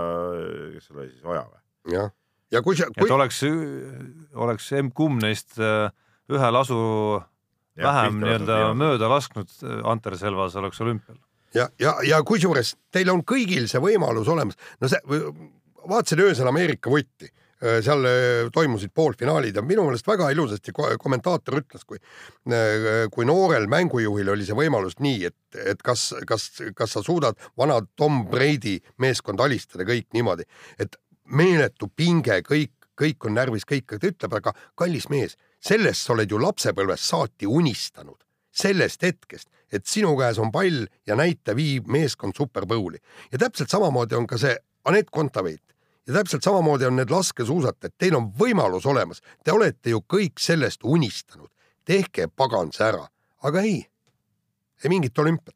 [0.74, 1.96] kes seal oli siis, Oja või?
[1.98, 2.12] jah,
[2.56, 3.42] ja kui see, et kui oleks,
[4.48, 5.90] oleks M-kumb neist äh,
[6.32, 6.78] ühe lasu
[7.78, 11.18] vähem nii-öelda mööda lasknud äh, Anterselvas, oleks olümpial.
[11.54, 15.00] ja, ja, ja kusjuures teil on kõigil see võimalus olemas, no see,
[15.88, 21.58] vaatasin öösel Ameerika võtti, seal äh, toimusid poolfinaalid ja minu meelest väga ilusasti ko- kommentaator
[21.58, 21.98] ütles, kui,
[23.10, 27.80] kui noorel mängujuhil oli see võimalus nii, et, et kas, kas, kas sa suudad vana
[27.98, 30.46] Tom Brady meeskonda alistada kõik niimoodi,
[30.78, 30.94] et
[31.34, 36.30] meeletu pinge, kõik, kõik on närvis, kõik, ta ütleb, aga kallis mees, sellest sa oled
[36.30, 38.22] ju lapsepõlvest saati unistanud,
[38.58, 42.98] sellest hetkest, et sinu käes on pall ja näita, viib meeskond Super Bowli
[43.32, 44.56] ja täpselt samamoodi on ka see
[44.88, 45.62] Anett Kontaveit
[46.08, 50.84] ja täpselt samamoodi on need laskesuusatajad, teil on võimalus olemas, te olete ju kõik sellest
[50.84, 51.50] unistanud,
[51.84, 53.04] tehke pagan see ära,
[53.44, 53.82] aga ei,
[54.84, 55.54] ei mingit olümpiat.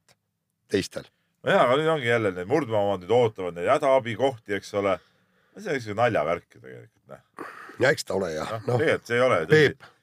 [0.73, 1.05] teistel.
[1.45, 4.99] nojaa, aga nüüd ongi jälle need murdmaad nüüd ootavad neid hädaabikohti, eks ole.
[5.59, 7.49] see on siuke naljavärk ju tegelikult, noh.
[7.81, 9.41] ja eks ta ole jah, noh, noh, tegelikult see ei ole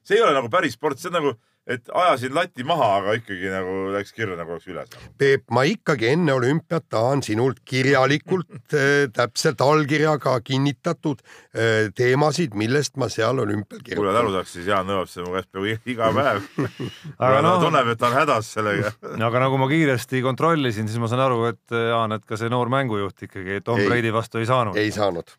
[0.04, 1.36] see ei ole nagu päris sport, see on nagu,
[1.70, 4.94] et ajasin lati maha, aga ikkagi nagu läks kirja nagu oleks üles.
[5.22, 12.98] Peep, ma ikkagi enne olümpiat tahan sinult kirjalikult äh, täpselt allkirjaga kinnitatud äh, teemasid, millest
[13.02, 14.38] ma seal olümpial kui nad aru kirjutan.
[14.40, 16.50] saaks, siis Jaan nõuab seda mu käest peaaegu iga päev.
[17.18, 18.94] aga noh, tunneb, et ta on hädas sellega.
[19.30, 22.72] aga nagu ma kiiresti kontrollisin, siis ma saan aru, et Jaan, et ka see noor
[22.74, 23.82] mängujuht ikkagi Tom.
[23.86, 24.78] Brady vastu ei saanud.
[24.80, 25.30] ei saanud,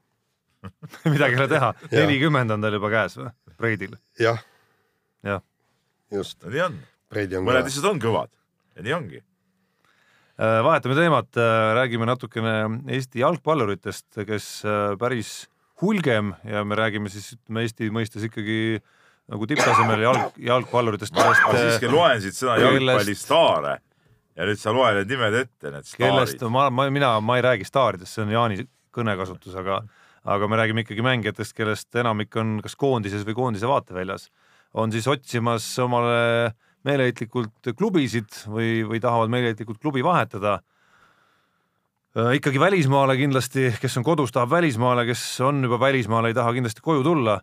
[1.12, 3.98] midagi ei ole teha, nelikümmend on tal juba käes või, Brady'l.
[4.20, 4.38] jah,
[5.26, 5.42] jah,
[6.14, 6.78] just, nii on,
[7.10, 8.32] mõned lihtsalt on kõvad.
[8.76, 9.22] Ja nii ongi.
[10.40, 11.40] Äh, vahetame teemat,
[11.76, 12.54] räägime natukene
[12.96, 15.34] Eesti jalgpalluritest, kes äh, päris
[15.82, 18.80] hulgem ja me räägime siis ütleme Eesti mõistes ikkagi
[19.30, 23.76] nagu tipptasemel jalg, jalgpalluritest, ma kellest siiski, loen siit sõna kellest- jalgpallistaare
[24.40, 26.52] ja nüüd sa loe need nimed ette, need kellest staarid.
[26.56, 28.64] ma, ma, mina, ma ei räägi staaridest, see on Jaani
[28.96, 29.82] kõnekasutus, aga
[30.30, 34.28] aga me räägime ikkagi mängijatest, kellest enamik on kas koondises või koondise vaateväljas,
[34.74, 36.52] on siis otsimas omale
[36.86, 40.60] meeleheitlikult klubisid või, või tahavad meeleheitlikult klubi vahetada.
[42.34, 46.82] ikkagi välismaale kindlasti, kes on kodus, tahab välismaale, kes on juba välismaal, ei taha kindlasti
[46.82, 47.40] koju tulla.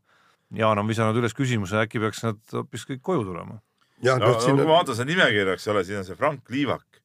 [0.56, 3.60] Jaan on visanud üles küsimuse, äkki peaks nad hoopis kõik koju tulema.
[4.04, 7.02] no, no siin kui ma vaatan seda nimekirja, eks ole, siin on see Frank Liivak,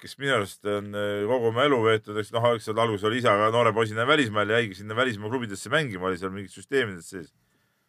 [0.00, 3.34] kes minu arust on eh, kogu oma elu veetnud, eks noh, algselt alguses oli isa
[3.36, 7.32] ka noore poisina välismaal ja jäigi sinna välismaa klubidesse mängima, oli seal mingid süsteemides sees.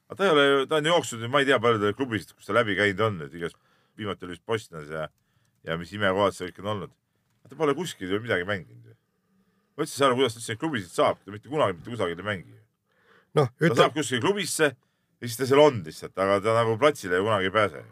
[0.09, 2.49] Aga ta ei ole ju, ta on jooksnud, ma ei tea, palju ta klubisid, kus
[2.49, 3.57] ta läbi käinud on, et igast,
[3.99, 5.05] viimati oli vist Bosnias ja,
[5.67, 6.95] ja mis imekohad seal kõik on olnud.
[7.49, 8.97] ta pole kuskil ju midagi mänginud ju.
[9.77, 11.93] ma üldse ei saa aru, kuidas ta üldse neid klubisid saab, ta mitte kunagi mitte
[11.93, 12.57] kusagil ei mängi.
[13.37, 16.77] noh, ta ütleme saab kuskile klubisse ja siis ta seal on lihtsalt, aga ta nagu
[16.81, 17.85] platsile ju kunagi ei pääse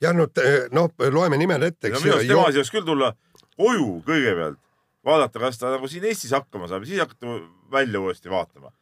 [0.00, 0.28] jah, no
[0.72, 2.48] noh, loeme nimed ette, no minu arust tema ju.
[2.48, 3.12] asi oleks küll tulla
[3.56, 4.60] koju kõigepealt,
[5.06, 7.38] vaadata, kas ta nagu siin Eestis hakkama saab ja siis hakata
[7.72, 8.72] välja uuesti vaatama.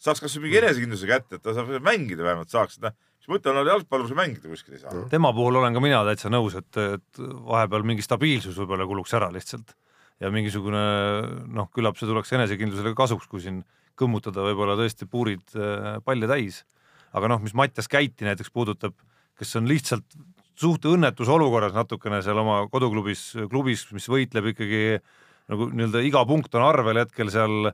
[0.00, 3.60] Saaks kasvõi mingi enesekindluse kätte, et ta saab mängida vähemalt saaks, noh, mis mõte on
[3.68, 5.04] jalgpalluril mängida kuskil ei saa.
[5.12, 9.28] tema puhul olen ka mina täitsa nõus, et, et vahepeal mingi stabiilsus võib-olla kuluks ära
[9.34, 9.76] lihtsalt
[10.20, 10.80] ja mingisugune
[11.52, 13.62] noh, küllap see tuleks enesekindlusele kasuks, kui siin
[14.00, 16.64] kõmmutada võib-olla tõesti puurid äh, palle täis.
[17.12, 18.94] aga noh, mis Mattias Käiti näiteks puudutab,
[19.38, 20.16] kes on lihtsalt
[20.60, 24.82] suht õnnetus olukorras natukene seal oma koduklubis, klubis, mis võitleb ikkagi
[25.50, 27.70] nagu nii-öelda iga punkt on arvel hetkel seal,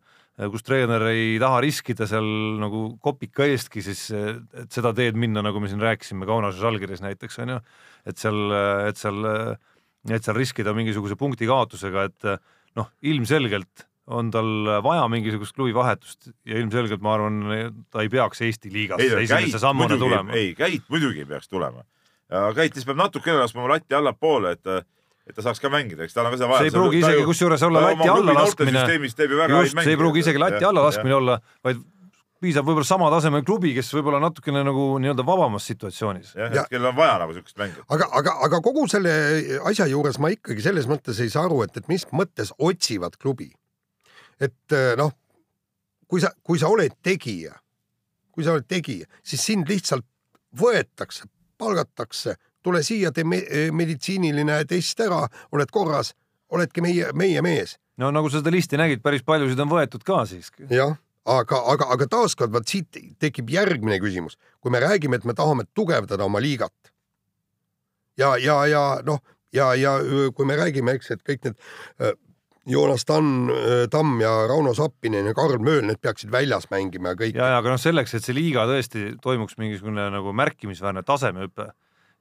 [0.52, 2.26] kus treener ei taha riskida seal
[2.60, 7.40] nagu kopika eestki, siis et seda teed minna, nagu me siin rääkisime Kaunase Žalgiris näiteks
[7.44, 7.58] onju,
[8.08, 8.40] et seal,
[8.88, 9.20] et seal,
[10.08, 12.32] et seal riskida mingisuguse punkti kaotusega, et
[12.76, 17.40] noh, ilmselgelt on tal vaja mingisugust klubi vahetust ja ilmselgelt ma arvan,
[17.90, 20.36] ta ei peaks Eesti liigasse Käit sammuna tulema.
[20.36, 21.82] ei Käit muidugi ei peaks tulema.
[22.54, 24.86] Käit siis peab natukene laskma latti allapoole, et
[25.26, 26.62] et ta saaks ka mängida, eks tal on ka seda vaja.
[26.62, 30.64] see ei pruugi isegi kusjuures olla lati alla laskmine, just, see ei pruugi isegi lati
[30.64, 31.82] alla laskmine olla, vaid
[32.42, 36.34] piisab võib-olla sama tasemel klubi, kes võib-olla natukene nagu nii-öelda vabamas situatsioonis.
[36.36, 37.84] jah, Ja- et kellel on vaja nagu siukest mängijat.
[37.88, 39.12] aga, aga, aga kogu selle
[39.64, 43.52] asja juures ma ikkagi selles mõttes ei saa aru, et, et mis mõttes otsivad klubi.
[44.40, 45.12] et eh, noh,
[46.06, 47.56] kui sa, kui sa oled tegija,
[48.30, 50.04] kui sa oled tegija, siis sind lihtsalt
[50.56, 51.24] võetakse,
[51.58, 52.36] palgatakse,
[52.66, 53.40] tule siia, tee me
[53.72, 55.22] meditsiiniline test ära,
[55.54, 56.12] oled korras,
[56.52, 57.76] oledki meie, meie mees.
[57.96, 60.66] no nagu sa seda listi nägid, päris paljusid on võetud ka siiski.
[60.74, 65.34] jah, aga, aga, aga taaskord vaat siit tekib järgmine küsimus, kui me räägime, et me
[65.38, 66.92] tahame tugevdada oma liigat
[68.18, 69.20] ja, ja, ja noh,
[69.54, 69.96] ja, ja
[70.34, 71.58] kui me räägime, eks, et kõik need
[72.00, 72.14] öö,
[72.66, 73.46] Joonas Tann,
[73.90, 77.36] Tamm ja Rauno Sappinen ja Karl Mööl, need peaksid väljas mängima ja kõik.
[77.38, 81.68] ja, ja aga noh, selleks, et see liiga tõesti toimuks mingisugune nagu märkimisväärne tasemehüpe,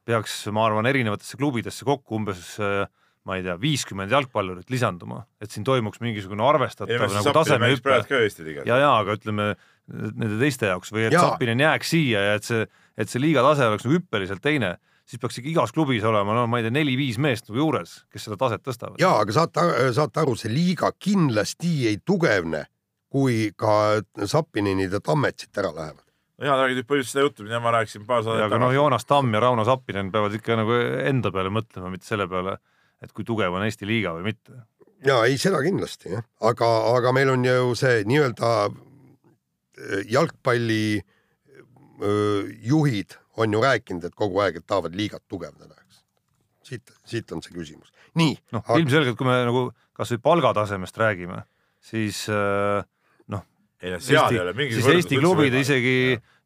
[0.06, 2.86] peaks, ma arvan, erinevatesse klubidesse kokku umbes äh,
[3.26, 7.96] ma ei tea, viiskümmend jalgpallurit lisanduma, et siin toimuks mingisugune arvestatav nagu tasemehüpe
[8.70, 9.54] ja, ja aga ütleme
[9.90, 11.32] nende teiste jaoks või et Jaa.
[11.32, 14.76] Zappinen jääks siia ja et see, et see liiga tase oleks nagu hüppeliselt teine,
[15.10, 18.28] siis peaks ikka igas klubis olema, no ma ei tea, neli-viis meest nagu juures, kes
[18.30, 19.02] seda taset tõstavad.
[19.02, 19.66] ja aga saate,
[19.98, 22.68] saate aru, see liiga kindlasti ei tugevne,
[23.10, 26.05] kui ka Sappinenid ja Tammet siit ära lähevad.
[26.44, 29.06] Ja räägid nüüd põhimõtteliselt seda juttu, mida ma rääkisin paar Ja saadet aga noh, Joonas
[29.08, 30.76] Tamm ja Rauno Sappinen peavad ikka nagu
[31.08, 32.58] enda peale mõtlema, mitte selle peale,
[33.04, 34.66] et kui tugev on Eesti liiga või mitte.
[35.06, 41.02] ja ei, seda kindlasti jah, aga, aga meil on ju see nii-öelda äh, jalgpalli
[42.02, 46.02] öö, juhid on ju rääkinud, et kogu aeg, et tahavad liigat tugevdada, eks.
[46.64, 47.92] siit, siit on see küsimus.
[48.16, 51.44] nii noh, aga- ilmselgelt, kui me nagu kasvõi palgatasemest räägime,
[51.84, 52.84] siis äh,
[53.86, 55.98] ei no seal Eesti ei ole, mingit siis Eesti klubid isegi,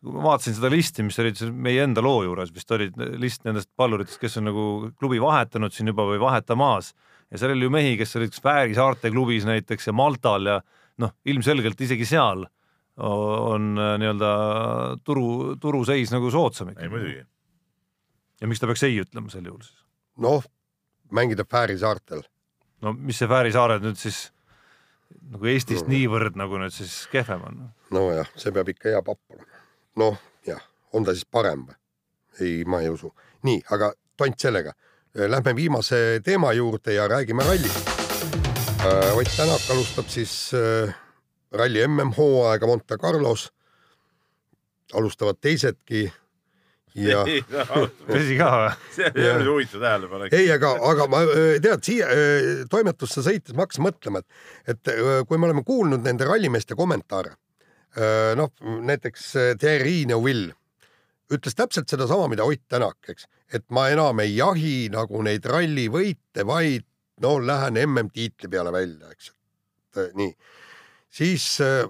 [0.10, 4.20] ma vaatasin seda listi, mis olid meie enda loo juures vist olid list nendest palluritest,
[4.22, 4.66] kes on nagu
[5.00, 6.94] klubi vahetanud siin juba või vahetamas
[7.30, 10.62] ja seal oli ju mehi, kes olid kas Fääri saarte klubis näiteks ja Maltal ja
[11.00, 12.46] noh, ilmselgelt isegi seal
[13.00, 14.32] on äh, nii-öelda
[15.08, 16.90] turu, turuseis nagu soodsam ei ikka.
[16.92, 17.22] muidugi,
[18.42, 19.78] ja miks ta peaks ei ütlema sel juhul siis?
[20.20, 20.44] noh,
[21.16, 22.26] mängida Fääri saartel.
[22.84, 24.28] no mis see Fääri saared nüüd siis
[25.32, 25.94] nagu Eestist No.
[25.94, 27.60] niivõrd nagu nüüd siis kehvem on?
[27.92, 29.46] nojah, see peab ikka hea papp olema.
[29.98, 30.62] noh, jah,
[30.94, 31.76] on ta siis parem või?
[32.40, 33.14] ei, ma ei usu.
[33.44, 34.74] nii, aga tont sellega.
[35.16, 37.88] Lähme viimase teema juurde ja räägime rallist.
[39.16, 40.94] Ott Tänak alustab siis äh,
[41.52, 43.50] ralli MM-hooaega Monte Carlos.
[44.94, 46.12] alustavad teisedki
[48.10, 48.72] tõsi ka või?
[48.96, 50.38] see oli huvitav tähelepanek.
[50.38, 51.24] ei, aga, aga ma
[51.64, 52.08] tead siia
[52.72, 54.94] toimetusse sõites ma hakkasin mõtlema, et, et
[55.30, 57.36] kui me oleme kuulnud nende rallimeeste kommentaare,
[58.40, 58.54] noh
[58.86, 60.54] näiteks öö, Thierry Neuville
[61.34, 66.46] ütles täpselt sedasama, mida Ott Tänak, eks, et ma enam ei jahi nagu neid rallivõite,
[66.48, 66.86] vaid
[67.22, 69.32] no lähen MM-tiitli peale välja, eks.
[69.98, 70.34] et nii,
[71.20, 71.88] siis öö,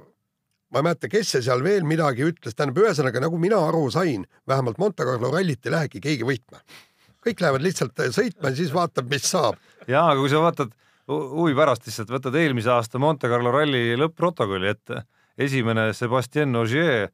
[0.69, 4.25] ma ei mäleta, kes see seal veel midagi ütles, tähendab, ühesõnaga nagu mina aru sain,
[4.47, 6.61] vähemalt Monte Carlo rallit ei lähegi keegi võitma
[7.25, 9.57] kõik lähevad lihtsalt sõitma ja siis vaatab, mis saab.
[9.87, 10.71] jaa, aga kui sa vaatad
[11.09, 15.03] hu- huvi pärast lihtsalt võtad eelmise aasta Monte Carlo ralli lõpp-protokolli ette,
[15.39, 17.09] esimene Sebastian Ogier,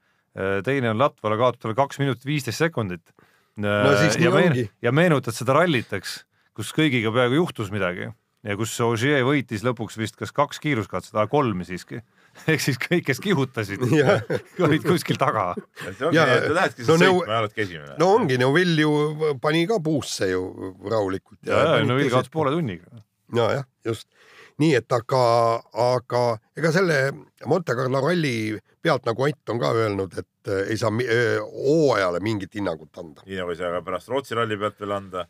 [0.66, 3.14] teine on Latvala, kaotab talle kaks minutit viisteist sekundit.
[3.62, 4.66] No siis nii ja, meen- ongi.
[4.84, 6.26] ja meenutad seda rallit, eks,
[6.56, 8.10] kus kõigiga peaaegu juhtus midagi
[8.46, 12.04] ja kus Ogier võitis lõpuks vist kas kaks kiiruskatset, kolm siiski.
[12.52, 13.84] ehk siis kõik, kes kihutasid
[14.66, 15.52] olid kuskil taga.
[16.12, 17.96] Ja- no sõitma ja esimene.
[18.02, 18.92] no ongi, Neuvill ju
[19.42, 21.40] pani ka puusse ju rahulikult.
[21.48, 23.04] ja, ja no Vill kaotas poole tunniga.
[23.36, 24.10] ja jah, just
[24.62, 25.22] nii, et aga,
[25.86, 26.22] aga
[26.56, 27.00] ega selle
[27.50, 28.56] Monte Carlo ralli
[28.86, 33.26] pealt nagu Ott on ka öelnud, et äh, ei saa öö, hooajale mingit hinnangut anda.
[33.26, 35.26] nii nagu ei saa ka pärast Rootsi ralli pealt veel anda.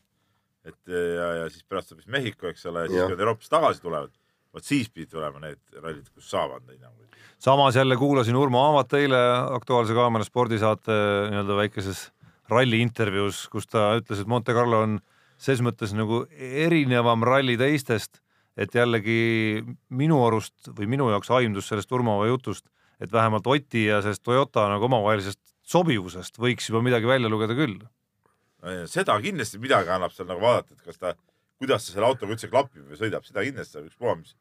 [0.66, 3.82] et ja, ja siis pärast tuleb siis Mehhiko, eks ole, ja siis nad Euroopast tagasi
[3.82, 4.14] tulevad,
[4.56, 7.16] vot siis pidid tulema need rallid, kus saab anda hinnanguid.
[7.40, 9.22] samas jälle kuulasin Urmo Aamat eile
[9.56, 10.96] Aktuaalse Kaamera spordisaate
[11.32, 12.06] nii-öelda väikeses
[12.50, 15.00] ralli intervjuus, kus ta ütles, et Monte Carlo on
[15.42, 18.22] ses mõttes nagu erinevam ralli teistest,
[18.56, 22.70] et jällegi minu arust või minu jaoks aimdus sellest Urmo jutust,
[23.02, 27.82] et vähemalt Oti ja sellest Toyota nagu omavahelisest sobivusest võiks juba midagi välja lugeda küll.
[28.90, 31.14] seda kindlasti midagi annab seal nagu vaadata, et kas ta,
[31.60, 34.34] kuidas ta selle autoga üldse klapib või sõidab, seda kindlasti saab ükspuha, mis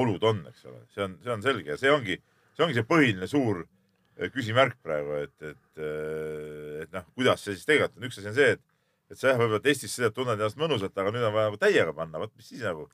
[0.00, 1.72] olud on, eks ole, see on, see on selge.
[1.74, 2.18] Ja see ongi,
[2.56, 5.82] see ongi see põhiline suur eh, küsimärk praegu, et, et,
[6.84, 8.64] et noh, kuidas see siis tegelikult on, üks asi on see, et,
[9.12, 11.94] et sa jah, võib-olla testis sõidad, tunned ennast mõnusalt, aga nüüd on vaja nagu täiega
[11.96, 12.88] panna, vot mis siis nagu,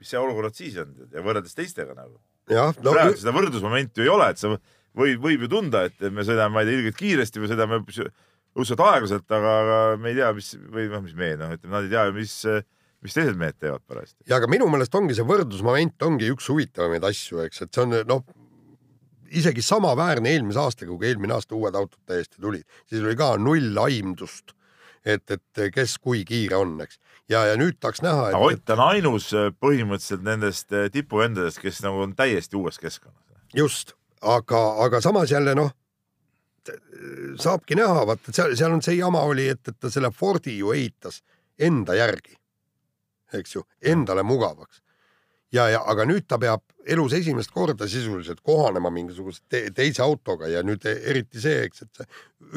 [0.00, 0.92] mis see olukorrad siis on?
[1.14, 2.18] Ja võrreldes teistega nagu.
[2.50, 2.92] Jah, no,.
[2.92, 6.52] praegu seda võrdlusmomenti ju ei ole, et sa võib, võib ju tunda, et me sõidame,
[6.54, 7.80] ma ei tea, ilgelt kiiresti või sõidame
[8.52, 11.86] õudselt aeglaselt, aga, aga me ei tea, mis või noh, mis mehed, noh, ütleme, nad
[11.86, 12.34] ei tea ju, mis,
[13.02, 14.24] mis teised mehed teevad parajasti.
[14.30, 17.96] ja aga minu meelest ongi see võrdlusmoment ongi üks huvitavamaid asju, eks, et see on
[18.08, 18.24] noh,
[19.32, 23.78] isegi samaväärne eelmise aastaga, kui eelmine aasta uued autod täiesti tulid, siis oli ka null
[23.84, 24.54] aimdust,
[25.04, 27.00] et, et kes kui kiire on, eks.
[27.32, 31.82] ja, ja nüüd tahaks näha, et, Ott on ainus äh, põhimõtteliselt nendest äh, tipuvendadest, kes
[31.86, 33.18] nagu on täiesti uues keskkonnas.
[33.56, 35.72] just, aga, aga samas jälle noh,
[37.42, 40.70] saabki näha, vaata seal, seal on see jama oli, et, et ta selle Fordi ju
[40.76, 41.22] ehitas
[41.58, 42.36] enda järgi,
[43.38, 44.82] eks ju, endale mugavaks.
[45.52, 50.48] ja, ja aga nüüd ta peab elus esimest korda sisuliselt kohanema mingisuguse te teise autoga
[50.48, 52.06] ja nüüd eriti see, eks, et see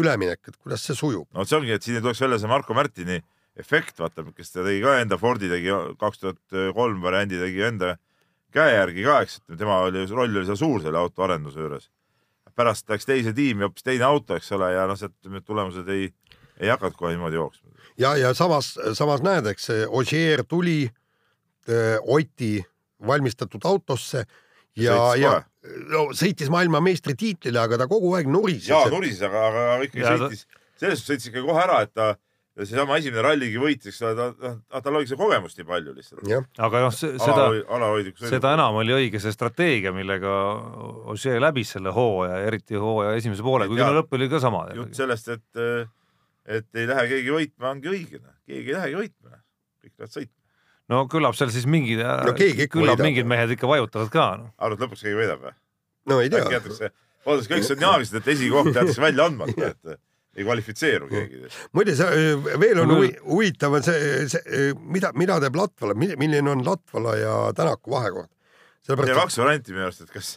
[0.02, 1.28] üleminek, et kuidas see sujub.
[1.34, 3.22] no see ongi, et siin ei tuleks välja see Marko Märtini
[3.56, 7.96] efekt, vaata, kes ta tegi ka enda Fordi tegi kaks tuhat kolm variandi tegi enda
[8.56, 11.90] käe järgi ka, eks, et tema oli, roll oli seal suur selle auto arenduse juures.
[12.56, 16.06] pärast läks teise tiimi hoopis teine auto, eks ole, ja noh, sealt need tulemused ei,
[16.60, 17.70] ei hakanud kohe niimoodi jooksma.
[17.98, 20.90] ja, ja samas, samas näed, eks see Ogier tuli
[21.70, 22.66] öö, Oti
[23.08, 24.26] valmistatud autosse
[24.76, 25.34] ja, ja
[25.92, 28.70] no sõitis maailmameistritiitlile, aga ta kogu aeg nurises.
[28.70, 30.46] jaa, nurises, aga, aga ikkagi Ja ta- sõitis,
[30.80, 32.14] selles suhtes sõitis ikka kohe ära, et ta
[32.56, 36.24] ja seesama esimene ralligi võitis, ta, ta, ta, tal oli seda kogemust nii palju lihtsalt.
[36.68, 37.48] aga noh, seda,
[38.30, 40.32] seda enam oli õige see strateegia, millega
[41.12, 44.70] Ožee läbis selle hooaja, eriti hooaja esimese poole, kuigi no lõpp oli ka sama.
[44.78, 45.64] jutt sellest, et,
[46.46, 49.40] et ei lähe keegi võitma, ongi õige, keegi ei lähegi võitma,
[49.84, 50.42] kõik lähevad sõitma.
[50.94, 53.08] no küllap seal siis mingid No keegi ikka küllap võidab.
[53.10, 54.52] mingid mehed ikka vajutavad ka noh.
[54.58, 55.56] arvad, lõpuks keegi võidab või?
[56.12, 56.92] no ei äkki tea, jäetakse,
[57.26, 59.98] vaadates kõik skandinaavilised, et esikoht jäetakse välja andmata, et
[60.36, 61.42] ei kvalifitseeru keegi.
[61.74, 65.96] muide see öö, veel on No huvi- huvitav on see, see, mida, mida teeb Latvala,
[65.98, 68.30] milline on Latvala ja Tänaku vahekord?
[68.86, 70.36] sellepärast, kaks varianti minu arust, et kas,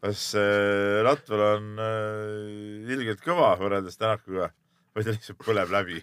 [0.00, 4.48] kas äh, Latval on äh, ilgelt kõva võrreldes Tänakuga
[4.92, 6.00] või ta lihtsalt põleb läbi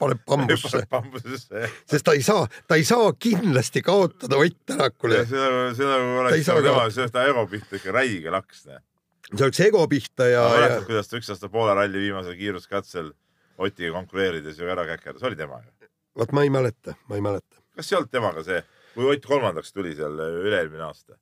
[0.00, 1.68] paneb bambusse, bambusesse.
[1.86, 5.22] sest ta ei saa, ta ei saa kindlasti kaotada Ott Tänakule.
[5.26, 8.64] see nagu, see nagu oleks tema, see ta ego pihta ikka räige laks.
[8.66, 13.12] see oleks ego pihta ja, ja mäletad, kuidas ta üks aasta Poola ralli viimasel kiiruskatsel
[13.56, 15.90] Otiga konkureerides ju ära käkerdas, oli tema ju?
[16.18, 17.62] vot ma ei mäleta, ma ei mäleta.
[17.76, 18.58] kas see ei olnud temaga see,
[18.96, 21.14] kui Ott kolmandaks tuli seal üle-eelmine aasta?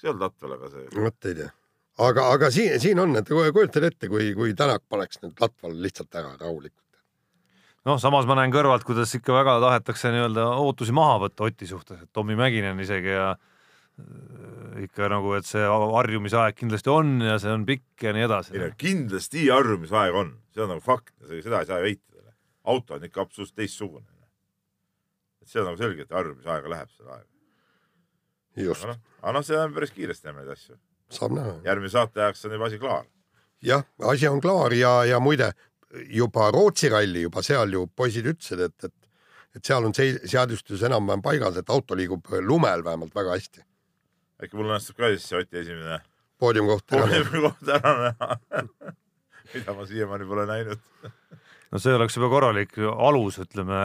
[0.00, 1.52] see ei olnud Latval, aga see, vot ei tea.
[1.98, 6.14] aga, aga siin, siin on, et kujutad ette, kui, kui Tänak paneks nüüd Latval lihtsalt
[6.18, 6.82] ära rahulikult.
[7.84, 12.02] noh, samas ma näen kõrvalt, kuidas ikka väga tahetakse nii-öelda ootusi maha võtta Oti suhtes,
[12.02, 17.52] et Tommy Mäkinen isegi ja äh, ikka nagu, et see harjumisaeg kindlasti on ja see
[17.54, 18.70] on pikk ja nii edasi ei no.
[18.80, 22.34] kindlasti harjumisaeg on, see on nagu fakt, seda ei saa ju eitada.
[22.64, 24.08] auto on ikka absoluutselt teistsugune.
[25.42, 27.30] et see on nagu selge, et harjumisaega läheb seda aega.
[28.64, 30.80] just aga, noh, aga noh, see läheb päris kiiresti neid asju.
[31.10, 31.54] Saab näha.
[31.64, 33.04] järgmise saate ajaks on juba asi klaar.
[33.62, 35.52] jah, asi on klaar ja, ja muide
[36.10, 39.10] juba Rootsi ralli juba seal ju poisid ütlesid, et, et,
[39.56, 43.64] et seal on see seadustus enam-vähem paigas, et auto liigub lumel vähemalt väga hästi.
[44.42, 46.00] äkki mul õnnestub ka siis see Oti esimene
[46.38, 48.36] poodiumkoht ära näha.
[49.54, 50.80] mida ma siiamaani pole näinud.
[51.74, 53.80] no see oleks juba korralik alus, ütleme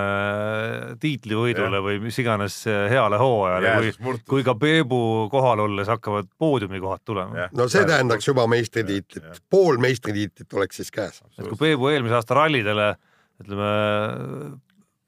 [1.01, 1.85] tiitlivõidule Jah.
[1.87, 5.01] või mis iganes heale hooajale, kui kui ka Peebu
[5.33, 7.49] kohal olles hakkavad poodiumikohad tulema.
[7.51, 11.21] no see tähendaks juba meistritiitlit, pool meistritiitlit oleks siis käes.
[11.37, 12.93] et kui Peebu eelmise aasta rallidele
[13.39, 13.69] ütleme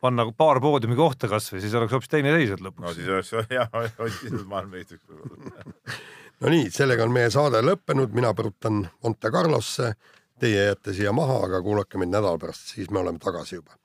[0.01, 3.33] panna paar poodiumi kohta kasvõi, siis oleks hoopis teine seis olnud no lõpuks siis oleks
[3.53, 3.67] hea
[4.07, 5.67] otsinud maailmameistriks võib-olla.
[6.41, 9.93] no nii, sellega on meie saade lõppenud, mina põrutan Monte Carlosse,
[10.41, 13.77] teie jääte siia maha, aga kuulake meid nädala pärast, siis me oleme tagasi juba.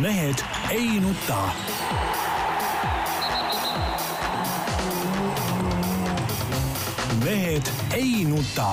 [0.00, 1.40] mehed ei nuta.
[7.24, 8.68] mehed ei nuta